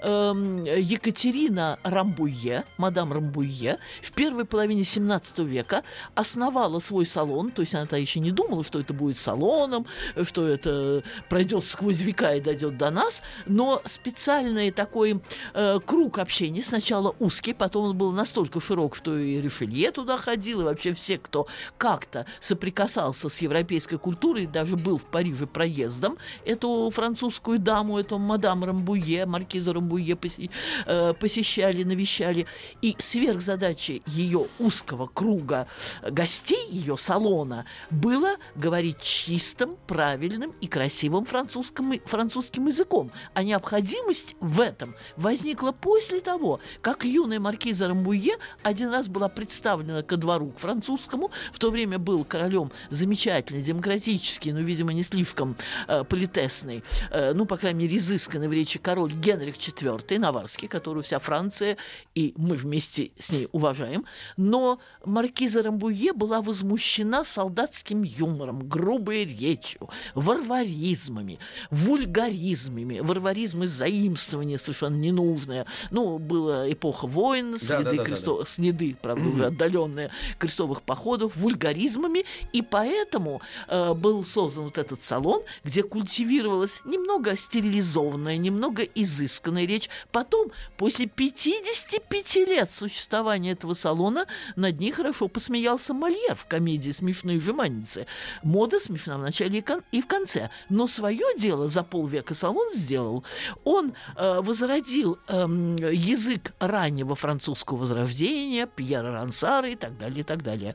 Екатерина 0.00 1.78
Рамбуе, 1.82 2.64
мадам 2.76 3.12
Рамбуе, 3.12 3.78
в 4.02 4.12
первой 4.12 4.44
половине 4.44 4.84
17 4.84 5.40
века 5.40 5.82
основала 6.14 6.78
свой 6.78 7.04
салон, 7.04 7.50
то 7.50 7.62
есть 7.62 7.74
она-то 7.74 7.96
еще 7.96 8.20
не 8.20 8.30
думала, 8.30 8.62
что 8.62 8.78
это 8.78 8.94
будет 8.94 9.18
салоном, 9.18 9.86
что 10.22 10.46
это 10.46 11.02
пройдет 11.28 11.64
сквозь 11.64 12.00
века 12.00 12.34
и 12.34 12.40
дойдет 12.40 12.76
до 12.76 12.90
нас, 12.90 13.22
но 13.46 13.82
специальный 13.86 14.70
такой 14.70 15.20
э, 15.54 15.80
круг 15.84 16.18
общения, 16.18 16.62
сначала 16.62 17.14
узкий, 17.18 17.52
потом 17.52 17.86
он 17.86 17.98
был 17.98 18.12
настолько 18.12 18.60
широк, 18.60 18.94
что 18.94 19.18
и 19.18 19.40
Ришелье 19.40 19.90
туда 19.90 20.16
ходил, 20.16 20.60
и 20.60 20.64
вообще 20.64 20.94
все, 20.94 21.18
кто 21.18 21.48
как-то 21.76 22.26
соприкасался 22.40 23.28
с 23.28 23.38
европейской 23.38 23.96
культурой, 23.96 24.46
даже 24.46 24.76
был 24.76 24.98
в 24.98 25.04
Париже 25.04 25.46
проездом, 25.46 26.18
эту 26.44 26.90
французскую 26.94 27.58
даму, 27.58 27.98
эту 27.98 28.18
мадам 28.18 28.62
Рамбуе, 28.62 29.26
маркиза 29.26 29.72
Рамбуе 29.72 29.87
поси- 29.96 30.50
э, 30.86 31.14
посещали, 31.18 31.82
навещали. 31.82 32.46
И 32.82 32.96
сверхзадачей 32.98 34.02
ее 34.06 34.46
узкого 34.58 35.06
круга 35.06 35.66
гостей, 36.02 36.68
ее 36.70 36.96
салона, 36.96 37.64
было 37.90 38.36
говорить 38.54 39.00
чистым, 39.00 39.76
правильным 39.86 40.52
и 40.60 40.66
красивым 40.66 41.24
французским, 41.24 42.00
французским 42.04 42.66
языком. 42.66 43.10
А 43.34 43.42
необходимость 43.42 44.36
в 44.40 44.60
этом 44.60 44.94
возникла 45.16 45.72
после 45.72 46.20
того, 46.20 46.60
как 46.80 47.04
юная 47.04 47.40
маркиза 47.40 47.88
Рамбуе 47.88 48.36
один 48.62 48.90
раз 48.90 49.08
была 49.08 49.28
представлена 49.28 50.02
ко 50.02 50.16
двору 50.16 50.50
к 50.50 50.58
французскому, 50.58 51.30
в 51.52 51.58
то 51.58 51.70
время 51.70 51.98
был 51.98 52.24
королем 52.24 52.70
замечательный, 52.90 53.62
демократический, 53.62 54.52
но, 54.52 54.60
видимо, 54.60 54.92
не 54.92 55.02
слишком 55.02 55.56
э, 55.86 56.04
политесный, 56.04 56.82
э, 57.10 57.32
ну, 57.34 57.46
по 57.46 57.56
крайней 57.56 57.84
мере, 57.84 57.96
изысканный 57.96 58.48
в 58.48 58.52
речи 58.52 58.78
король 58.78 59.12
Генрих 59.12 59.58
IV 59.80 60.18
Наварский, 60.18 60.68
которую 60.68 61.02
вся 61.02 61.18
Франция 61.18 61.76
и 62.14 62.34
мы 62.36 62.56
вместе 62.56 63.10
с 63.18 63.30
ней 63.30 63.48
уважаем. 63.52 64.04
Но 64.36 64.80
маркиза 65.04 65.62
Рамбуе 65.62 66.12
была 66.12 66.42
возмущена 66.42 67.24
солдатским 67.24 68.02
юмором, 68.02 68.68
грубой 68.68 69.24
речью, 69.24 69.88
варваризмами, 70.14 71.38
вульгаризмами. 71.70 73.00
Варваризмы 73.00 73.66
заимствования 73.66 74.58
совершенно 74.58 74.96
ненужное. 74.96 75.66
Ну, 75.90 76.18
была 76.18 76.70
эпоха 76.70 77.06
войн, 77.06 77.58
следы, 77.58 77.84
да, 77.84 77.90
да, 77.90 77.96
да, 77.96 78.04
кресто- 78.04 78.44
следы 78.46 78.96
правда, 79.00 79.28
уже 79.28 79.46
отдаленные 79.46 80.10
крестовых 80.38 80.82
походов, 80.82 81.36
вульгаризмами. 81.36 82.24
И 82.52 82.62
поэтому 82.62 83.40
э, 83.68 83.94
был 83.94 84.24
создан 84.24 84.64
вот 84.64 84.78
этот 84.78 85.02
салон, 85.04 85.42
где 85.64 85.82
культивировалась 85.82 86.80
немного 86.84 87.36
стерилизованная, 87.36 88.36
немного 88.36 88.82
изысканная 88.82 89.64
речь. 89.68 89.88
Потом, 90.10 90.50
после 90.76 91.06
55 91.06 92.36
лет 92.36 92.70
существования 92.70 93.52
этого 93.52 93.74
салона, 93.74 94.26
над 94.56 94.80
ней 94.80 94.90
хорошо 94.90 95.28
посмеялся 95.28 95.94
Мольер 95.94 96.34
в 96.34 96.46
комедии 96.46 96.90
«Смешные 96.90 97.40
жеманницы». 97.40 98.06
Мода 98.42 98.80
смешна 98.80 99.18
в 99.18 99.22
начале 99.22 99.64
и, 99.92 100.02
в 100.02 100.06
конце. 100.06 100.50
Но 100.68 100.86
свое 100.86 101.24
дело 101.36 101.68
за 101.68 101.82
полвека 101.82 102.34
салон 102.34 102.72
сделал. 102.72 103.24
Он 103.64 103.92
э, 104.16 104.40
возродил 104.40 105.18
эм, 105.28 105.76
язык 105.76 106.52
раннего 106.58 107.14
французского 107.14 107.78
возрождения, 107.78 108.66
Пьера 108.66 109.12
Рансара 109.12 109.70
и 109.70 109.76
так 109.76 109.98
далее, 109.98 110.20
и 110.20 110.24
так 110.24 110.42
далее. 110.42 110.74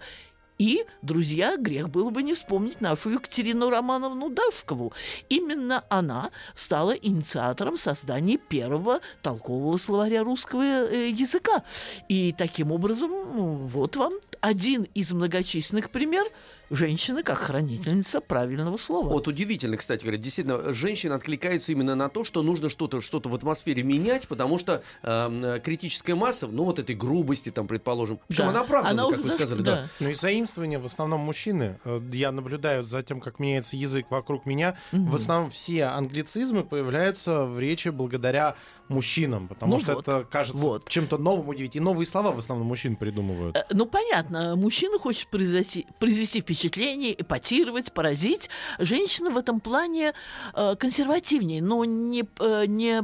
И, 0.64 0.86
друзья, 1.02 1.58
грех 1.58 1.90
было 1.90 2.10
бы 2.10 2.24
не 2.24 2.34
вспомнить 2.34 2.80
нашу 2.80 3.10
Екатерину 3.10 3.70
Романовну 3.70 4.30
Давшкову. 4.30 4.94
Именно 5.28 5.84
она 5.90 6.32
стала 6.56 6.92
инициатором 6.92 7.76
создания 7.76 8.38
первого 8.38 9.02
толкового 9.22 9.76
словаря 9.76 10.24
русского 10.24 10.62
э, 10.62 11.10
языка. 11.10 11.64
И 12.08 12.34
таким 12.38 12.72
образом, 12.72 13.12
ну, 13.12 13.56
вот 13.56 13.98
вам 13.98 14.14
один 14.40 14.88
из 14.94 15.12
многочисленных 15.12 15.90
пример 15.90 16.24
женщины 16.76 17.24
как 17.24 17.38
хранительница 17.40 18.20
правильного 18.22 18.78
слова. 18.78 19.08
Вот 19.10 19.28
удивительно, 19.28 19.78
кстати 19.78 20.02
говоря, 20.02 20.18
действительно, 20.18 20.74
женщины 20.74 21.14
откликаются 21.14 21.72
именно 21.72 21.96
на 21.96 22.10
то, 22.10 22.24
что 22.24 22.42
нужно 22.44 22.70
что-то 22.70 23.02
что 23.02 23.20
в 23.24 23.34
атмосфере 23.36 23.84
менять, 23.84 24.28
потому 24.28 24.60
что 24.60 24.84
эм, 25.04 25.62
критическая 25.62 26.16
масса, 26.16 26.48
ну 26.48 26.64
вот 26.66 26.80
этой 26.80 26.96
грубости, 26.96 27.50
там, 27.50 27.68
предположим, 27.68 28.20
причем 28.28 28.46
Да. 28.46 28.50
она 28.50 28.62
оправдана, 28.62 28.92
Она 29.04 29.04
как 29.12 29.20
уже 29.20 29.24
вы 29.24 29.30
сказали, 29.32 29.62
да. 29.62 29.72
да. 29.76 29.90
Ну 30.00 30.10
и 30.10 30.14
заимствование 30.14 30.80
в 30.80 30.86
основном 30.86 31.22
мужчины. 31.22 31.80
Э, 31.86 32.00
Я 32.12 32.32
наблюдаю 32.32 32.84
за 32.84 33.04
тем, 33.04 33.22
как 33.22 33.40
меняется 33.40 33.78
язык 33.78 34.08
вокруг 34.10 34.46
меня. 34.46 34.76
В 34.92 35.16
основном 35.16 35.50
все 35.50 35.86
англицизмы 35.86 36.64
появляются 36.64 37.46
в 37.46 37.60
речи 37.60 37.90
благодаря 37.90 38.56
мужчинам, 38.90 39.48
потому 39.48 39.74
Ну 39.76 39.80
что 39.80 39.94
вот, 39.94 40.08
это 40.08 40.26
кажется 40.30 40.62
вот. 40.62 40.90
чем-то 40.90 41.18
новым, 41.18 41.48
удивить. 41.50 41.76
И 41.76 41.80
новые 41.80 42.06
слова 42.06 42.32
в 42.32 42.40
основном 42.40 42.68
мужчин 42.68 42.96
придумывают. 42.96 43.56
Э, 43.56 43.64
Ну, 43.72 43.86
понятно, 43.86 44.56
мужчина 44.56 45.00
хочет 45.00 45.28
произвести, 45.30 45.86
произвести 46.00 46.42
впечатление, 46.42 46.63
эпатировать, 46.68 47.92
поразить. 47.94 48.50
Женщина 48.80 49.30
в 49.30 49.38
этом 49.38 49.60
плане 49.60 50.14
э, 50.54 50.76
консервативнее, 50.80 51.62
но 51.62 51.86
не, 51.86 52.24
э, 52.40 52.66
не 52.68 53.02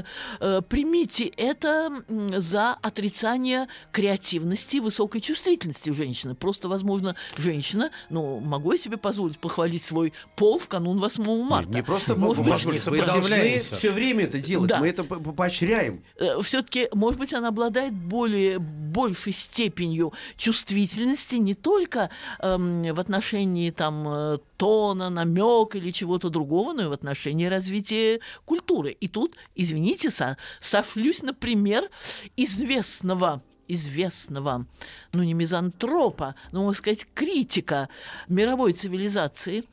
э, 0.00 0.02
э, 0.40 0.60
примите 0.68 1.24
это 1.36 1.90
за 2.08 2.72
отрицание 2.82 3.66
креативности 3.90 4.76
и 4.76 4.80
высокой 4.80 5.20
чувствительности 5.20 5.90
у 5.90 5.94
женщины. 5.94 6.34
Просто, 6.34 6.68
возможно, 6.68 7.16
женщина, 7.36 7.90
ну, 8.10 8.40
могу 8.40 8.72
я 8.72 8.78
себе 8.78 8.96
позволить 8.96 9.38
похвалить 9.38 9.82
свой 9.84 10.12
пол 10.36 10.58
в 10.58 10.68
канун 10.68 10.98
8 10.98 11.22
марта. 11.44 11.70
Не 11.70 11.82
просто 11.82 12.14
Может 12.16 12.44
быть, 12.44 12.64
быть, 12.66 12.86
вы 12.86 13.02
должны 13.02 13.60
все 13.60 13.90
время 13.90 14.24
это 14.24 14.38
делать, 14.40 14.68
Да. 14.70 14.78
мы 14.80 14.88
это 14.88 15.04
по- 15.04 15.16
по- 15.20 15.32
поощряем. 15.32 16.02
все-таки, 16.42 16.88
может 16.92 17.18
быть, 17.18 17.32
она 17.32 17.48
обладает 17.48 17.92
более, 17.92 18.58
большей 18.58 19.32
степенью 19.32 20.12
чувствительности 20.36 21.36
не 21.36 21.54
только 21.54 22.10
эм, 22.40 22.81
в 22.90 23.00
отношении 23.00 23.70
там 23.70 24.08
э, 24.08 24.38
тона, 24.56 25.10
намека 25.10 25.78
или 25.78 25.90
чего-то 25.90 26.28
другого, 26.28 26.72
но 26.72 26.82
и 26.82 26.86
в 26.86 26.92
отношении 26.92 27.46
развития 27.46 28.20
культуры. 28.44 28.92
И 28.92 29.08
тут, 29.08 29.36
извините, 29.54 30.10
со, 30.10 30.36
сошлюсь 30.60 31.22
на 31.22 31.34
пример 31.34 31.88
известного 32.36 33.42
известного, 33.68 34.66
ну 35.12 35.22
не 35.22 35.32
мизантропа, 35.32 36.34
но, 36.50 36.62
можно 36.62 36.78
сказать, 36.78 37.06
критика 37.14 37.88
мировой 38.28 38.72
цивилизации 38.72 39.64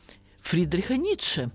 Фридриха 0.41 0.95
Ницше, 0.95 1.50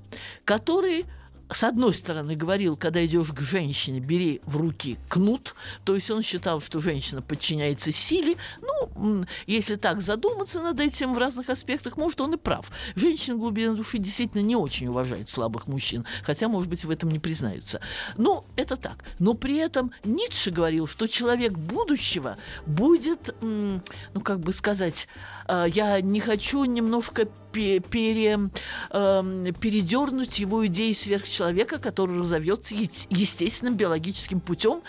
который 0.44 1.06
с 1.50 1.62
одной 1.62 1.94
стороны, 1.94 2.36
говорил, 2.36 2.76
когда 2.76 3.04
идешь 3.04 3.28
к 3.28 3.40
женщине, 3.40 4.00
бери 4.00 4.40
в 4.44 4.56
руки 4.56 4.98
кнут, 5.08 5.54
то 5.84 5.94
есть 5.94 6.10
он 6.10 6.22
считал, 6.22 6.60
что 6.60 6.80
женщина 6.80 7.22
подчиняется 7.22 7.92
силе. 7.92 8.36
Ну, 8.60 8.72
если 9.46 9.76
так 9.76 10.00
задуматься 10.00 10.60
над 10.60 10.80
этим 10.80 11.14
в 11.14 11.18
разных 11.18 11.50
аспектах, 11.50 11.96
может, 11.96 12.20
он 12.20 12.34
и 12.34 12.36
прав. 12.36 12.70
Женщины 12.94 13.36
в 13.36 13.40
глубине 13.40 13.72
души 13.72 13.98
действительно 13.98 14.42
не 14.42 14.56
очень 14.56 14.88
уважают 14.88 15.28
слабых 15.28 15.66
мужчин, 15.66 16.04
хотя, 16.22 16.48
может 16.48 16.68
быть, 16.68 16.84
в 16.84 16.90
этом 16.90 17.10
не 17.10 17.18
признаются. 17.18 17.80
Но 18.16 18.44
это 18.56 18.76
так. 18.76 19.04
Но 19.18 19.34
при 19.34 19.56
этом 19.56 19.92
Ницше 20.04 20.50
говорил, 20.50 20.86
что 20.86 21.06
человек 21.06 21.52
будущего 21.52 22.36
будет, 22.66 23.34
ну, 23.40 23.80
как 24.22 24.40
бы 24.40 24.52
сказать, 24.52 25.08
э, 25.48 25.66
я 25.68 26.00
не 26.00 26.20
хочу 26.20 26.64
немножко 26.64 27.28
пе- 27.54 27.80
пере, 27.80 28.50
эм, 28.90 29.54
передернуть 29.54 30.38
его 30.38 30.66
идеи 30.66 30.92
сверхчеловека, 30.92 31.78
который 31.78 32.18
разовьется 32.18 32.74
естественным 32.74 33.76
биологическим 33.76 34.40
путем 34.40 34.82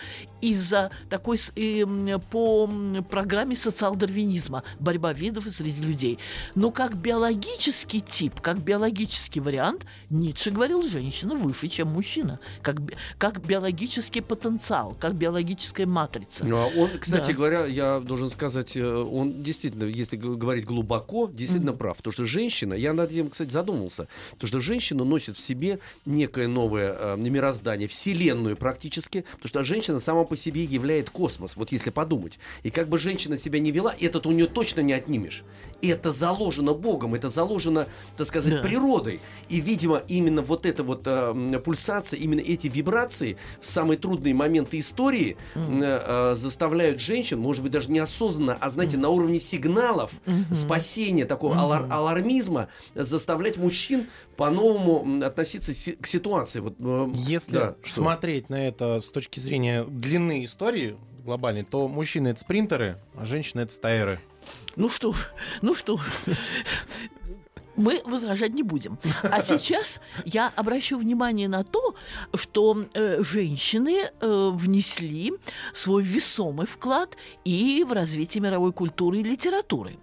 из-за 0.52 0.92
такой 1.10 1.38
эм, 1.56 2.22
по 2.32 2.70
программе 3.10 3.56
социал-дарвинизма 3.56 4.64
борьба 4.80 5.14
видов 5.14 5.46
среди 5.50 5.82
людей. 5.82 6.20
Но 6.56 6.72
как 6.72 6.96
биологический 6.96 8.02
тип, 8.02 8.42
как 8.42 8.60
биологический 8.60 9.40
вариант, 9.40 9.86
Ницше 10.10 10.52
говорил, 10.52 10.84
женщина 10.84 11.36
выше, 11.36 11.68
чем 11.68 11.90
мужчина. 11.90 12.40
Как, 12.62 12.78
как 13.18 13.46
биологический 13.46 14.22
потенциал, 14.22 14.96
как 15.00 15.16
биологическая 15.16 15.86
матрица. 15.86 16.46
Ну, 16.46 16.58
а 16.58 16.68
Он, 16.76 16.90
кстати 17.00 17.28
Да. 17.32 17.34
говоря, 17.34 17.66
я 17.66 18.00
должен 18.00 18.30
сказать, 18.30 18.76
э, 18.76 18.86
он 18.86 19.44
действительно, 19.44 19.86
если 19.86 20.18
говорить 20.18 20.66
глубоко, 20.66 21.30
действительно 21.32 21.74
прав. 21.74 21.98
Потому 21.98 22.14
что 22.14 22.26
женщина, 22.26 22.74
я 22.74 22.94
над 22.94 23.12
этим, 23.12 23.30
кстати, 23.30 23.50
задумался, 23.52 24.08
потому 24.32 24.48
что 24.48 24.62
женщина 24.62 25.04
носит 25.04 25.36
в 25.38 25.42
себе 25.42 25.80
некое 26.06 26.48
новое 26.48 26.96
э, 26.98 27.16
мироздание, 27.18 27.88
вселенную 27.88 28.56
практически, 28.58 29.22
потому 29.38 29.50
что 29.50 29.64
женщина 29.64 30.00
сама 30.00 30.24
по 30.24 30.35
себе 30.36 30.64
являет 30.64 31.10
космос, 31.10 31.56
вот 31.56 31.72
если 31.72 31.90
подумать. 31.90 32.40
И 32.64 32.70
как 32.70 32.90
бы 32.90 32.98
женщина 32.98 33.38
себя 33.38 33.60
не 33.60 33.72
вела, 33.72 33.94
этот 34.00 34.26
у 34.26 34.32
нее 34.32 34.48
точно 34.48 34.82
не 34.82 34.94
отнимешь. 34.94 35.44
Это 35.88 36.12
заложено 36.12 36.74
Богом, 36.74 37.14
это 37.16 37.30
заложено, 37.30 37.88
так 38.18 38.28
сказать, 38.28 38.54
Да. 38.56 38.62
природой. 38.62 39.20
И, 39.50 39.60
видимо, 39.62 40.02
именно 40.08 40.42
вот 40.42 40.66
эта 40.66 40.84
вот 40.84 41.02
э, 41.06 41.60
пульсация, 41.64 42.20
именно 42.20 42.42
эти 42.42 42.68
вибрации 42.68 43.38
в 43.62 43.66
самые 43.68 43.98
трудные 43.98 44.34
моменты 44.34 44.80
истории 44.80 45.38
м, 45.56 45.82
э, 45.84 46.36
заставляют 46.36 47.00
женщин, 47.00 47.40
может 47.40 47.64
быть, 47.64 47.72
даже 47.72 47.92
неосознанно, 47.92 48.58
а, 48.60 48.70
знаете, 48.70 48.98
на 48.98 49.10
уровне 49.10 49.40
сигналов 49.40 50.12
спасения, 50.54 51.26
такого 51.26 51.56
алар- 51.56 51.88
алармизма, 51.90 52.68
заставлять 52.94 53.58
мужчин 53.58 54.08
по-новому 54.38 55.24
относиться 55.26 55.74
си- 55.74 55.94
к 56.00 56.08
ситуации. 56.08 56.60
Вот, 56.60 56.76
э, 56.80 57.08
Если 57.14 57.54
да, 57.54 57.76
что? 57.84 57.94
смотреть 58.02 58.50
на 58.50 58.68
это 58.68 59.00
с 59.00 59.06
точки 59.12 59.40
зрения 59.40 59.84
длины 59.84 60.44
истории 60.46 60.98
глобальной, 61.26 61.64
то 61.64 61.88
мужчины 61.88 62.30
это 62.30 62.40
спринтеры, 62.40 63.00
а 63.16 63.26
женщины 63.26 63.62
это 63.62 63.74
стайеры. 63.74 64.20
Ну 64.76 64.90
что, 64.90 65.14
ж, 65.14 65.30
ну 65.62 65.74
что, 65.74 65.98
ж. 65.98 66.04
Мы 67.76 68.02
возражать 68.06 68.54
не 68.54 68.64
будем. 68.64 68.98
А 69.24 69.42
сейчас 69.44 70.00
я 70.26 70.52
обращу 70.56 70.98
внимание 70.98 71.48
на 71.48 71.64
то, 71.64 71.96
что 72.34 72.86
э, 72.94 73.22
женщины 73.22 74.10
э, 74.20 74.50
внесли 74.54 75.34
свой 75.74 76.04
весомый 76.04 76.68
вклад 76.68 77.16
и 77.44 77.84
в 77.88 77.92
развитие 77.92 78.42
мировой 78.42 78.74
культуры 78.74 79.20
и 79.20 79.24
литературы. 79.24 79.98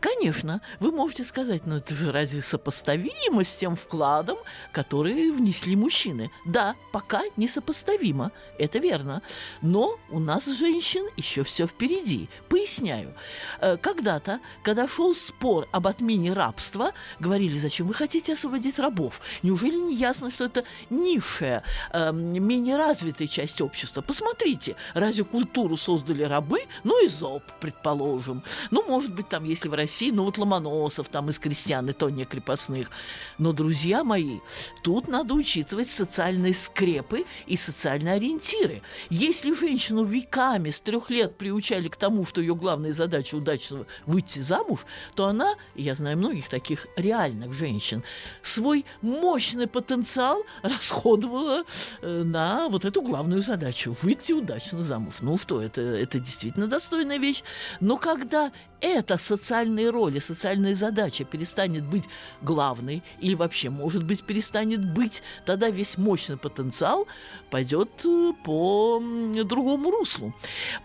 Конечно, 0.00 0.60
вы 0.80 0.90
можете 0.90 1.24
сказать, 1.24 1.66
ну 1.66 1.76
это 1.76 1.94
же 1.94 2.12
разве 2.12 2.40
сопоставимо 2.40 3.44
с 3.44 3.56
тем 3.56 3.76
вкладом, 3.76 4.38
который 4.72 5.30
внесли 5.30 5.76
мужчины? 5.76 6.30
Да, 6.44 6.74
пока 6.92 7.22
несопоставимо, 7.36 8.32
это 8.58 8.78
верно. 8.78 9.22
Но 9.62 9.98
у 10.10 10.18
нас, 10.18 10.46
женщин, 10.46 11.06
еще 11.16 11.42
все 11.42 11.66
впереди. 11.66 12.28
Поясняю. 12.48 13.14
Э, 13.60 13.76
Когда-то, 13.76 14.40
когда 14.62 14.88
шел 14.88 15.14
спор 15.14 15.68
об 15.72 15.86
отмене 15.86 16.32
рабства, 16.32 16.92
говорили, 17.20 17.56
зачем 17.56 17.86
вы 17.86 17.94
хотите 17.94 18.34
освободить 18.34 18.78
рабов? 18.78 19.20
Неужели 19.42 19.76
не 19.76 19.94
ясно, 19.94 20.30
что 20.30 20.44
это 20.44 20.64
низшая, 20.90 21.62
э, 21.92 22.12
менее 22.12 22.76
развитая 22.76 23.28
часть 23.28 23.60
общества? 23.60 24.02
Посмотрите, 24.02 24.76
разве 24.94 25.24
культуру 25.24 25.76
создали 25.76 26.22
рабы? 26.22 26.60
Ну, 26.84 27.04
и 27.04 27.08
ЗОП, 27.08 27.42
предположим. 27.60 28.42
Ну, 28.70 28.86
может 28.86 29.14
быть, 29.14 29.28
там, 29.28 29.44
если 29.44 29.68
в 29.68 29.74
России, 29.74 30.10
ну, 30.10 30.24
вот 30.24 30.38
Ломоносов 30.38 31.08
там 31.08 31.30
из 31.30 31.38
крестьян, 31.38 31.88
и 31.88 31.92
то 31.92 32.10
не 32.10 32.24
крепостных. 32.24 32.90
Но, 33.38 33.52
друзья 33.52 34.04
мои, 34.04 34.38
тут 34.82 35.08
надо 35.08 35.34
учитывать 35.34 35.90
социальные 35.90 36.54
скрепы 36.54 37.24
и 37.46 37.56
социальные 37.56 38.14
ориентиры. 38.14 38.82
Если 39.10 39.54
женщину 39.54 40.04
веками 40.04 40.70
с 40.70 40.80
трех 40.80 41.10
лет 41.10 41.36
приучали 41.36 41.88
к 41.88 41.96
тому, 41.96 42.24
что 42.24 42.40
ее 42.40 42.54
главная 42.54 42.92
задача 42.92 43.34
удачно 43.34 43.86
выйти 44.06 44.40
замуж, 44.40 44.80
то 45.14 45.26
она, 45.26 45.54
я 45.74 45.94
знаю 45.94 46.16
многих 46.18 46.48
таких 46.48 46.86
реальных 47.08 47.52
женщин, 47.52 48.02
свой 48.42 48.84
мощный 49.02 49.66
потенциал 49.66 50.44
расходовала 50.62 51.64
э, 52.02 52.22
на 52.22 52.68
вот 52.68 52.84
эту 52.84 53.02
главную 53.02 53.42
задачу– 53.42 53.96
выйти 54.02 54.32
удачно 54.32 54.82
замуж. 54.82 55.14
Ну 55.20 55.38
что, 55.38 55.62
это, 55.62 55.80
это 55.80 56.18
действительно 56.18 56.66
достойная 56.66 57.18
вещь. 57.18 57.42
Но 57.80 57.96
когда 57.96 58.52
эта 58.80 59.18
социальная 59.18 59.90
роль 59.90 60.16
и 60.16 60.20
социальная 60.20 60.74
задача 60.74 61.24
перестанет 61.24 61.84
быть 61.84 62.04
главной 62.42 63.02
или 63.20 63.34
вообще, 63.34 63.70
может 63.70 64.04
быть, 64.04 64.22
перестанет 64.22 64.84
быть, 64.94 65.22
тогда 65.44 65.70
весь 65.70 65.98
мощный 65.98 66.36
потенциал 66.36 67.06
пойдет 67.50 67.88
э, 68.04 68.32
по 68.44 69.02
другому 69.44 69.90
руслу. 69.90 70.32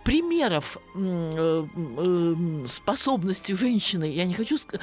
Примеров 0.03 0.77
э, 0.95 1.65
способности 2.67 3.51
женщины, 3.53 4.05
я 4.05 4.25
не 4.25 4.33
хочу 4.33 4.55
ск- 4.55 4.79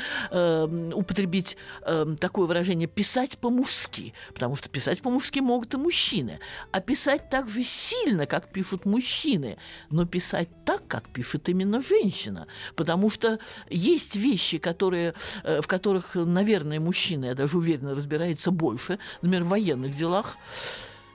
употребить 1.30 1.56
э, 1.82 2.06
такое 2.18 2.46
выражение 2.46 2.88
«писать 2.88 3.38
по-мужски», 3.38 4.12
потому 4.34 4.56
что 4.56 4.68
писать 4.68 5.00
по-мужски 5.00 5.40
могут 5.40 5.74
и 5.74 5.76
мужчины, 5.76 6.40
а 6.72 6.80
писать 6.80 7.30
так 7.30 7.48
же 7.48 7.62
сильно, 7.62 8.26
как 8.26 8.52
пишут 8.52 8.86
мужчины, 8.86 9.56
но 9.90 10.06
писать 10.06 10.48
так, 10.64 10.86
как 10.88 11.08
пишет 11.08 11.48
именно 11.48 11.80
женщина, 11.82 12.46
потому 12.76 13.10
что 13.10 13.38
есть 13.70 14.16
вещи, 14.16 14.58
которые, 14.58 15.14
э, 15.44 15.60
в 15.60 15.66
которых, 15.66 16.14
наверное, 16.14 16.80
мужчины, 16.80 17.26
я 17.26 17.34
даже 17.34 17.56
уверена, 17.56 17.94
разбирается 17.94 18.50
больше, 18.50 18.98
например, 19.22 19.44
в 19.44 19.48
военных 19.48 19.96
делах, 19.96 20.36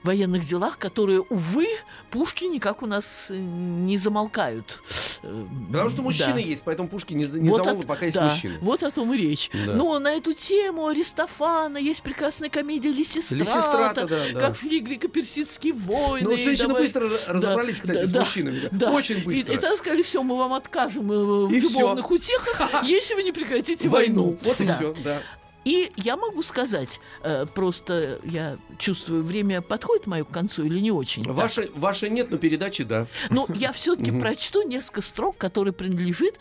военных 0.06 0.44
делах, 0.44 0.78
которые, 0.78 1.20
увы, 1.20 1.66
пушки 2.10 2.44
никак 2.44 2.82
у 2.82 2.86
нас 2.86 3.26
э, 3.30 3.36
не 3.36 3.98
замолкают. 3.98 4.82
Э, 5.22 5.44
Потому 5.70 5.90
что 5.90 6.02
мужчины 6.02 6.34
да. 6.34 6.38
есть, 6.38 6.62
поэтому 6.64 6.88
пушки 6.88 7.12
не, 7.14 7.24
не 7.26 7.50
Вот 7.50 7.58
замолкнут, 7.58 7.86
пока 7.86 8.06
есть 8.06 8.14
да, 8.16 8.30
мужчины. 8.30 8.58
Вот 8.62 8.82
о 8.82 8.90
том 8.90 9.12
и 9.12 9.18
речь. 9.18 9.50
Да. 9.52 9.74
Но 9.74 9.98
на 9.98 10.12
эту 10.14 10.32
тему 10.32 10.86
Аристофана 10.86 11.76
есть 11.78 12.02
прекрасная 12.02 12.48
комедия 12.48 12.90
Лисистрата, 12.90 13.44
Лисистрата, 13.44 14.06
да, 14.06 14.18
да. 14.32 14.40
как 14.40 14.56
шли 14.56 14.80
греко-персидские 14.80 15.74
войны. 15.74 16.26
Ну, 16.28 16.32
и 16.34 16.36
женщины 16.36 16.68
давай- 16.68 16.82
быстро 16.84 17.08
разобрались, 17.26 17.80
кстати, 17.80 18.00
да, 18.00 18.06
с 18.06 18.10
да, 18.12 18.20
мужчинами. 18.20 18.60
да. 18.60 18.68
да. 18.72 18.90
Очень 18.92 19.18
И, 19.18 19.22
быстро. 19.22 19.52
и 19.52 19.56
тогда 19.56 19.76
сказали, 19.76 20.02
все, 20.02 20.22
мы 20.22 20.36
вам 20.36 20.52
откажем 20.54 21.10
э, 21.12 21.46
в 21.46 21.52
И 21.52 21.60
любовных 21.60 22.10
утехах, 22.10 22.82
если 22.84 23.14
вы 23.14 23.22
не 23.24 23.32
прекратите 23.32 23.88
войну. 23.88 24.36
Вот 24.42 24.60
и 24.60 24.64
Да. 24.64 24.74
все, 24.74 24.94
да. 25.04 25.22
И 25.66 25.90
я 25.96 26.16
могу 26.16 26.42
сказать, 26.44 27.00
э, 27.24 27.44
просто 27.52 28.20
я 28.22 28.56
чувствую, 28.78 29.24
время 29.24 29.62
подходит 29.62 30.06
мою 30.06 30.24
к 30.24 30.30
концу 30.30 30.62
или 30.64 30.78
не 30.78 30.92
очень. 30.92 31.24
Так. 31.24 31.34
Вашей, 31.34 31.70
вашей 31.74 32.08
нет, 32.08 32.30
но 32.30 32.38
передачи 32.38 32.84
да. 32.84 33.08
Но 33.30 33.46
я 33.52 33.72
все-таки 33.72 34.12
прочту 34.12 34.62
несколько 34.62 35.00
строк, 35.00 35.36
которые 35.36 35.74
принадлежит, 35.74 36.36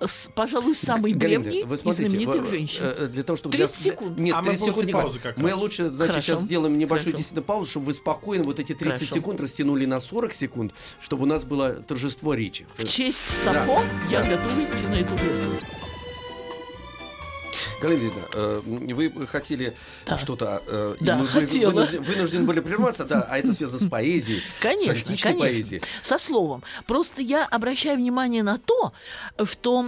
с, 0.00 0.30
пожалуй, 0.34 0.74
самой 0.74 1.12
Галина, 1.12 1.44
древней 1.44 1.64
вы 1.64 1.74
и 1.74 1.78
смотрите, 1.78 2.08
знаменитых 2.08 2.42
вы, 2.42 2.48
женщин. 2.48 2.80
э, 2.82 3.06
Для 3.08 3.22
того, 3.24 3.36
чтобы 3.36 3.56
30 3.58 3.82
для- 3.82 3.92
секунд. 3.92 4.18
Нет, 4.18 4.34
А 4.34 4.40
мы 4.40 4.48
30 4.48 4.60
секунд 4.60 4.74
после 4.76 4.86
не 4.86 4.92
паузы 4.94 5.18
как 5.20 5.36
Мы 5.36 5.50
раз. 5.50 5.58
лучше, 5.58 5.90
значит, 5.90 6.14
Хорошо. 6.14 6.20
сейчас 6.26 6.40
сделаем 6.40 6.78
небольшую 6.78 7.12
Хорошо. 7.12 7.16
действительно 7.18 7.42
паузу, 7.42 7.70
чтобы 7.70 7.86
вы 7.86 7.94
спокойно 7.94 8.44
вот 8.44 8.58
эти 8.58 8.72
30 8.72 9.00
Хорошо. 9.00 9.14
секунд 9.14 9.40
растянули 9.42 9.84
на 9.84 10.00
40 10.00 10.32
секунд, 10.32 10.72
чтобы 10.98 11.24
у 11.24 11.26
нас 11.26 11.44
было 11.44 11.74
торжество 11.74 12.32
речи. 12.34 12.66
В 12.78 12.84
честь 12.88 13.20
Сафо 13.36 13.80
я 14.10 14.22
готова 14.22 14.64
идти 14.64 14.86
на 14.86 14.94
эту 14.94 15.16
жертву. 15.18 15.52
Галина 17.80 18.00
Ильина, 18.02 18.26
э, 18.34 18.60
вы 18.64 19.26
хотели 19.26 19.76
Да. 20.06 20.18
что-то... 20.18 20.62
э, 20.66 20.96
Да, 21.00 21.18
вы 21.18 21.26
хотела. 21.26 21.70
Вынуждены, 21.70 22.02
вынуждены 22.04 22.44
были 22.46 22.60
прерваться, 22.60 23.04
да, 23.04 23.26
а 23.28 23.38
это 23.38 23.52
связано 23.52 23.80
с 23.80 23.88
поэзией. 23.88 24.40
с 24.58 24.62
Конечно, 24.62 24.92
античной 24.92 25.16
конечно. 25.18 25.40
поэзией. 25.40 25.82
Со 26.00 26.18
словом. 26.18 26.62
Просто 26.86 27.22
я 27.22 27.46
обращаю 27.46 27.96
внимание 27.98 28.42
на 28.42 28.58
то, 28.58 28.92
что 29.44 29.86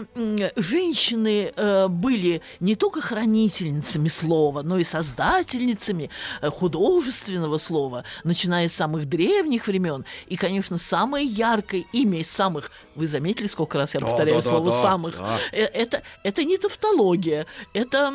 женщины 0.57 1.53
э, 1.55 1.89
были 1.89 2.41
не 2.61 2.77
только 2.77 3.01
хранительницами 3.01 4.09
слова, 4.09 4.63
но 4.63 4.79
и 4.79 4.85
создательницами 4.85 6.11
художественного 6.43 7.59
слова, 7.59 8.05
начиная 8.25 8.69
с 8.69 8.75
самых 8.75 9.07
древних 9.09 9.67
времен. 9.67 10.05
И, 10.27 10.37
конечно, 10.37 10.79
самое 10.79 11.27
яркое 11.27 11.85
имя 11.93 12.21
из 12.21 12.31
самых... 12.31 12.71
Вы 12.95 13.07
заметили, 13.09 13.47
сколько 13.49 13.79
раз 13.79 13.95
я 13.95 14.01
Да, 14.01 14.07
повторяю 14.07 14.41
да, 14.43 14.49
слово 14.49 14.71
да, 14.71 14.83
«самых»? 14.83 15.17
да. 15.19 15.39
Это, 15.53 16.03
это 16.23 16.45
не 16.45 16.59
тавтология, 16.59 17.47
это, 17.73 18.13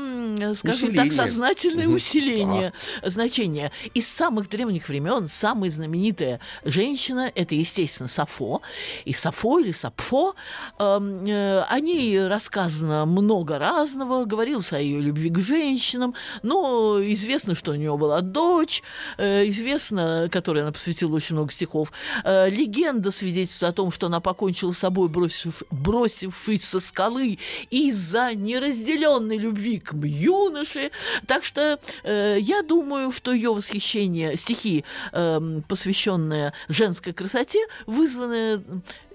скажем 0.55 0.89
Усиление. 0.89 1.03
так, 1.03 1.11
сознательное 1.11 1.87
усиление 1.87 2.73
значения. 3.03 3.71
Из 3.93 4.07
самых 4.07 4.49
древних 4.49 4.87
времен 4.89 5.27
самая 5.27 5.71
знаменитая 5.71 6.39
женщина 6.63 7.31
это, 7.33 7.55
естественно, 7.55 8.07
Сафо. 8.07 8.61
И 9.05 9.13
Сафо 9.13 9.59
или 9.59 9.71
Сапфо, 9.71 10.35
эм, 10.77 11.25
э, 11.25 11.61
о 11.67 11.79
ней 11.79 12.27
рассказано 12.27 13.05
много 13.05 13.57
разного, 13.59 14.25
говорилось 14.25 14.73
о 14.73 14.79
ее 14.79 14.99
любви 14.99 15.29
к 15.29 15.39
женщинам, 15.39 16.13
но 16.43 16.99
известно, 17.01 17.55
что 17.55 17.71
у 17.71 17.75
нее 17.75 17.97
была 17.97 18.21
дочь, 18.21 18.83
э, 19.17 19.47
известно, 19.47 20.29
которой 20.31 20.63
она 20.63 20.71
посвятила 20.71 21.15
очень 21.15 21.35
много 21.35 21.51
стихов. 21.51 21.91
Э, 22.23 22.49
легенда 22.49 23.11
свидетельствует 23.11 23.73
о 23.73 23.75
том, 23.75 23.91
что 23.91 24.07
она 24.07 24.19
покончила 24.19 24.71
с 24.71 24.79
собой, 24.79 25.09
бросив, 25.09 25.63
бросившись 25.71 26.63
со 26.63 26.79
скалы 26.79 27.39
из-за 27.69 28.33
неразделенной 28.35 29.37
любви 29.39 29.79
к 29.79 29.93
юноше. 29.93 30.91
Так 31.25 31.43
что 31.43 31.79
э, 32.03 32.37
я 32.39 32.61
думаю, 32.61 33.11
что 33.11 33.31
ее 33.31 33.53
восхищение, 33.53 34.37
стихи, 34.37 34.83
э, 35.11 35.61
посвященные 35.67 36.53
женской 36.67 37.13
красоте, 37.13 37.59
вызваны 37.87 38.61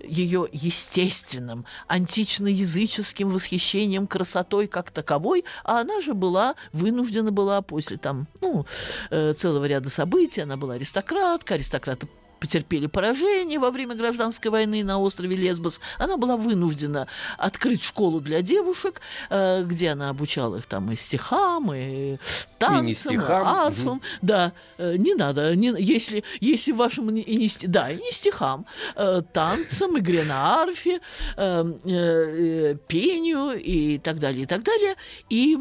ее 0.03 0.49
естественным, 0.53 1.65
антично-языческим 1.89 3.31
восхищением 3.31 4.07
красотой 4.07 4.67
как 4.67 4.91
таковой, 4.91 5.45
а 5.65 5.81
она 5.81 6.01
же 6.01 6.15
была, 6.15 6.55
вынуждена 6.73 7.33
была 7.33 7.63
после 7.63 7.97
там, 7.97 8.27
ну, 8.41 8.67
э, 9.11 9.33
целого 9.33 9.65
ряда 9.65 9.91
событий, 9.91 10.43
она 10.43 10.57
была 10.57 10.75
аристократка, 10.75 11.55
аристократы 11.55 12.09
потерпели 12.45 12.87
поражение 12.87 13.59
во 13.59 13.71
время 13.71 13.95
гражданской 13.95 14.51
войны 14.51 14.85
на 14.85 14.99
острове 14.99 15.35
Лесбос, 15.35 15.81
она 15.99 16.19
была 16.19 16.37
вынуждена 16.37 17.09
открыть 17.39 17.83
школу 17.83 18.21
для 18.21 18.43
девушек, 18.43 19.01
э, 19.31 19.65
где 19.65 19.89
она 19.89 20.11
обучала 20.11 20.57
их 20.57 20.67
там 20.67 20.93
и 20.93 20.97
стихам, 20.97 21.73
и 21.73 22.19
танцам, 22.59 22.87
и, 22.87 22.95
стихам. 22.95 23.19
и 23.19 23.67
арфам. 23.67 23.93
Угу. 23.93 24.03
Да, 24.21 24.53
э, 24.77 24.97
не 24.99 25.15
надо, 25.15 25.57
не, 25.57 25.75
если, 25.79 26.23
если 26.39 26.73
вашему 26.73 27.13
и 27.13 27.37
не, 27.37 27.51
да, 27.67 27.91
и 27.91 27.97
не 27.97 28.13
стихам, 28.13 28.67
э, 28.95 29.23
танцам, 29.33 29.99
игре 29.99 30.25
на 30.25 30.63
арфе, 30.63 31.01
пению 32.89 33.59
и 33.59 33.99
так 33.99 34.19
далее, 34.19 34.43
и 34.43 34.47
так 34.47 34.63
далее. 34.63 34.97
И 35.31 35.59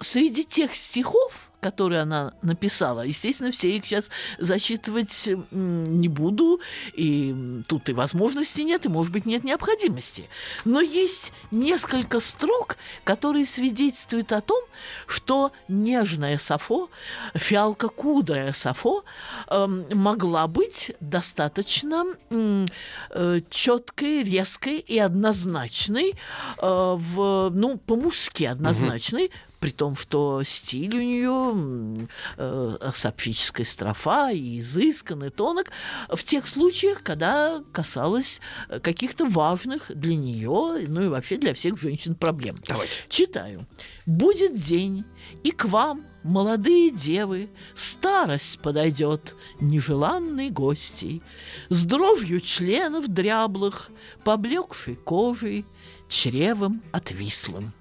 среди 0.00 0.44
тех 0.44 0.74
стихов, 0.74 1.47
которые 1.60 2.02
она 2.02 2.34
написала. 2.42 3.02
Естественно, 3.02 3.50
все 3.50 3.76
их 3.76 3.84
сейчас 3.84 4.10
зачитывать 4.38 5.28
не 5.50 6.08
буду, 6.08 6.60
и 6.94 7.62
тут 7.66 7.88
и 7.88 7.92
возможности 7.92 8.60
нет, 8.60 8.86
и, 8.86 8.88
может 8.88 9.12
быть, 9.12 9.26
нет 9.26 9.44
необходимости. 9.44 10.28
Но 10.64 10.80
есть 10.80 11.32
несколько 11.50 12.20
строк, 12.20 12.76
которые 13.04 13.46
свидетельствуют 13.46 14.32
о 14.32 14.40
том, 14.40 14.62
что 15.06 15.52
нежная 15.66 16.38
Сафо, 16.38 16.90
фиалка 17.34 17.88
кудрая 17.88 18.52
Сафо, 18.52 19.04
э, 19.48 19.66
могла 19.66 20.46
быть 20.46 20.92
достаточно 21.00 22.04
э, 22.30 23.40
четкой, 23.50 24.22
резкой 24.22 24.78
и 24.78 24.98
однозначной, 24.98 26.12
э, 26.12 26.14
в, 26.62 27.50
ну, 27.50 27.78
по-мужски 27.78 28.44
однозначной, 28.44 29.26
угу 29.26 29.32
при 29.60 29.70
том, 29.70 29.96
что 29.96 30.42
стиль 30.44 30.94
у 30.96 31.00
нее 31.00 32.08
э, 32.36 32.90
сапфическая 32.92 33.66
строфа 33.66 34.30
и 34.30 34.60
изысканный 34.60 35.30
тонок 35.30 35.70
в 36.08 36.22
тех 36.22 36.46
случаях, 36.48 37.02
когда 37.02 37.62
касалось 37.72 38.40
каких-то 38.82 39.26
важных 39.26 39.90
для 39.94 40.16
нее, 40.16 40.86
ну 40.88 41.02
и 41.02 41.08
вообще 41.08 41.36
для 41.36 41.54
всех 41.54 41.78
женщин 41.80 42.14
проблем. 42.14 42.56
Давайте. 42.66 42.92
Читаю. 43.08 43.66
«Будет 44.06 44.56
день, 44.56 45.04
и 45.44 45.50
к 45.50 45.66
вам, 45.66 46.06
молодые 46.22 46.90
девы, 46.90 47.50
старость 47.74 48.58
подойдет 48.60 49.36
нежеланной 49.60 50.48
гостей, 50.50 51.22
с 51.68 51.84
дровью 51.84 52.40
членов 52.40 53.08
дряблых, 53.08 53.90
поблекшей 54.24 54.94
кожей, 54.96 55.66
чревом 56.08 56.82
отвислым 56.90 57.74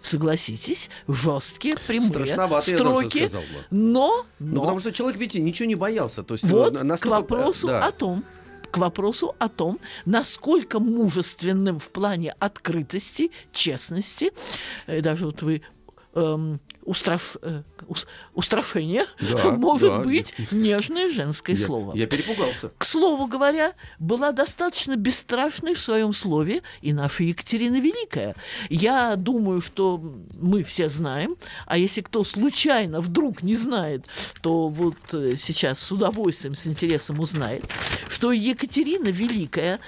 согласитесь, 0.00 0.90
жесткие, 1.06 1.76
прямые 1.86 2.08
Страшновато, 2.08 2.70
строки. 2.70 3.18
Я 3.18 3.28
сказал. 3.28 3.46
Но, 3.70 4.26
но... 4.38 4.54
Ну, 4.54 4.60
потому 4.60 4.80
что 4.80 4.92
человек, 4.92 5.18
видите, 5.18 5.40
ничего 5.40 5.66
не 5.66 5.74
боялся. 5.74 6.22
То 6.22 6.34
есть, 6.34 6.44
вот 6.44 6.72
настолько... 6.82 7.16
к 7.16 7.20
вопросу 7.20 7.66
да. 7.66 7.86
о 7.86 7.92
том, 7.92 8.24
к 8.70 8.78
вопросу 8.78 9.34
о 9.38 9.48
том, 9.48 9.78
насколько 10.04 10.78
мужественным 10.78 11.80
в 11.80 11.88
плане 11.88 12.34
открытости, 12.38 13.30
честности, 13.52 14.32
и 14.86 15.00
даже 15.00 15.26
вот 15.26 15.42
вы 15.42 15.62
эм, 16.14 16.60
устраф, 16.88 17.36
э, 17.42 17.62
устрашение 18.34 19.04
да, 19.20 19.50
может 19.56 19.90
да. 19.90 19.98
быть 19.98 20.34
нежное 20.50 21.10
женское 21.10 21.54
я, 21.54 21.64
слово. 21.66 21.94
Я 21.94 22.06
перепугался. 22.06 22.70
К 22.78 22.84
слову 22.84 23.26
говоря, 23.26 23.74
была 23.98 24.32
достаточно 24.32 24.96
бесстрашной 24.96 25.74
в 25.74 25.80
своем 25.80 26.14
слове 26.14 26.62
и 26.80 26.94
наша 26.94 27.24
Екатерина 27.24 27.78
Великая. 27.78 28.34
Я 28.70 29.16
думаю, 29.16 29.60
что 29.60 30.02
мы 30.40 30.64
все 30.64 30.88
знаем, 30.88 31.36
а 31.66 31.76
если 31.76 32.00
кто 32.00 32.24
случайно 32.24 33.02
вдруг 33.02 33.42
не 33.42 33.54
знает, 33.54 34.06
то 34.40 34.68
вот 34.68 34.96
э, 35.12 35.36
сейчас 35.36 35.80
с 35.80 35.92
удовольствием, 35.92 36.54
с 36.54 36.66
интересом 36.66 37.20
узнает, 37.20 37.64
что 38.08 38.32
Екатерина 38.32 39.08
Великая 39.08 39.78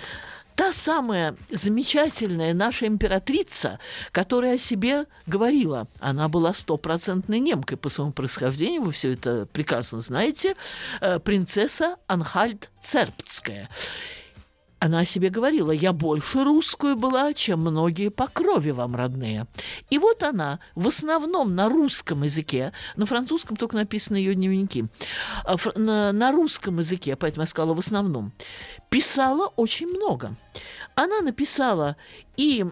та 0.61 0.75
самая 0.75 1.37
замечательная 1.49 2.53
наша 2.53 2.87
императрица, 2.87 3.79
которая 4.13 4.57
о 4.57 4.59
себе 4.59 5.07
говорила, 5.27 5.89
она 6.01 6.29
была 6.29 6.53
стопроцентной 6.53 7.39
немкой 7.41 7.79
по 7.79 7.89
своему 7.89 8.13
происхождению, 8.13 8.83
вы 8.83 8.93
все 8.93 9.15
это 9.15 9.47
прекрасно 9.51 10.01
знаете, 10.01 10.57
э, 11.01 11.19
принцесса 11.19 11.97
Анхальд 12.09 12.69
Цербцкая. 12.83 13.71
Она 14.81 15.05
себе 15.05 15.29
говорила, 15.29 15.71
я 15.73 15.93
больше 15.93 16.43
русскую 16.43 16.97
была, 16.97 17.35
чем 17.35 17.61
многие 17.61 18.09
по 18.09 18.27
крови 18.27 18.71
вам 18.71 18.97
родные. 18.97 19.47
И 19.91 19.99
вот 19.99 20.23
она 20.23 20.59
в 20.75 20.87
основном 20.89 21.55
на 21.55 21.69
русском 21.69 22.23
языке, 22.23 22.73
на 22.97 23.05
французском 23.05 23.59
только 23.59 23.77
написаны 23.77 24.17
ее 24.17 24.35
дневники, 24.35 24.87
а 25.45 25.57
на 25.79 26.33
русском 26.33 26.79
языке, 26.79 27.15
поэтому 27.15 27.43
я 27.43 27.47
сказала 27.47 27.75
в 27.75 27.79
основном, 27.79 28.33
писала 28.89 29.53
очень 29.57 29.87
много. 29.87 30.35
Она 30.95 31.21
написала 31.21 31.97
и 32.39 32.65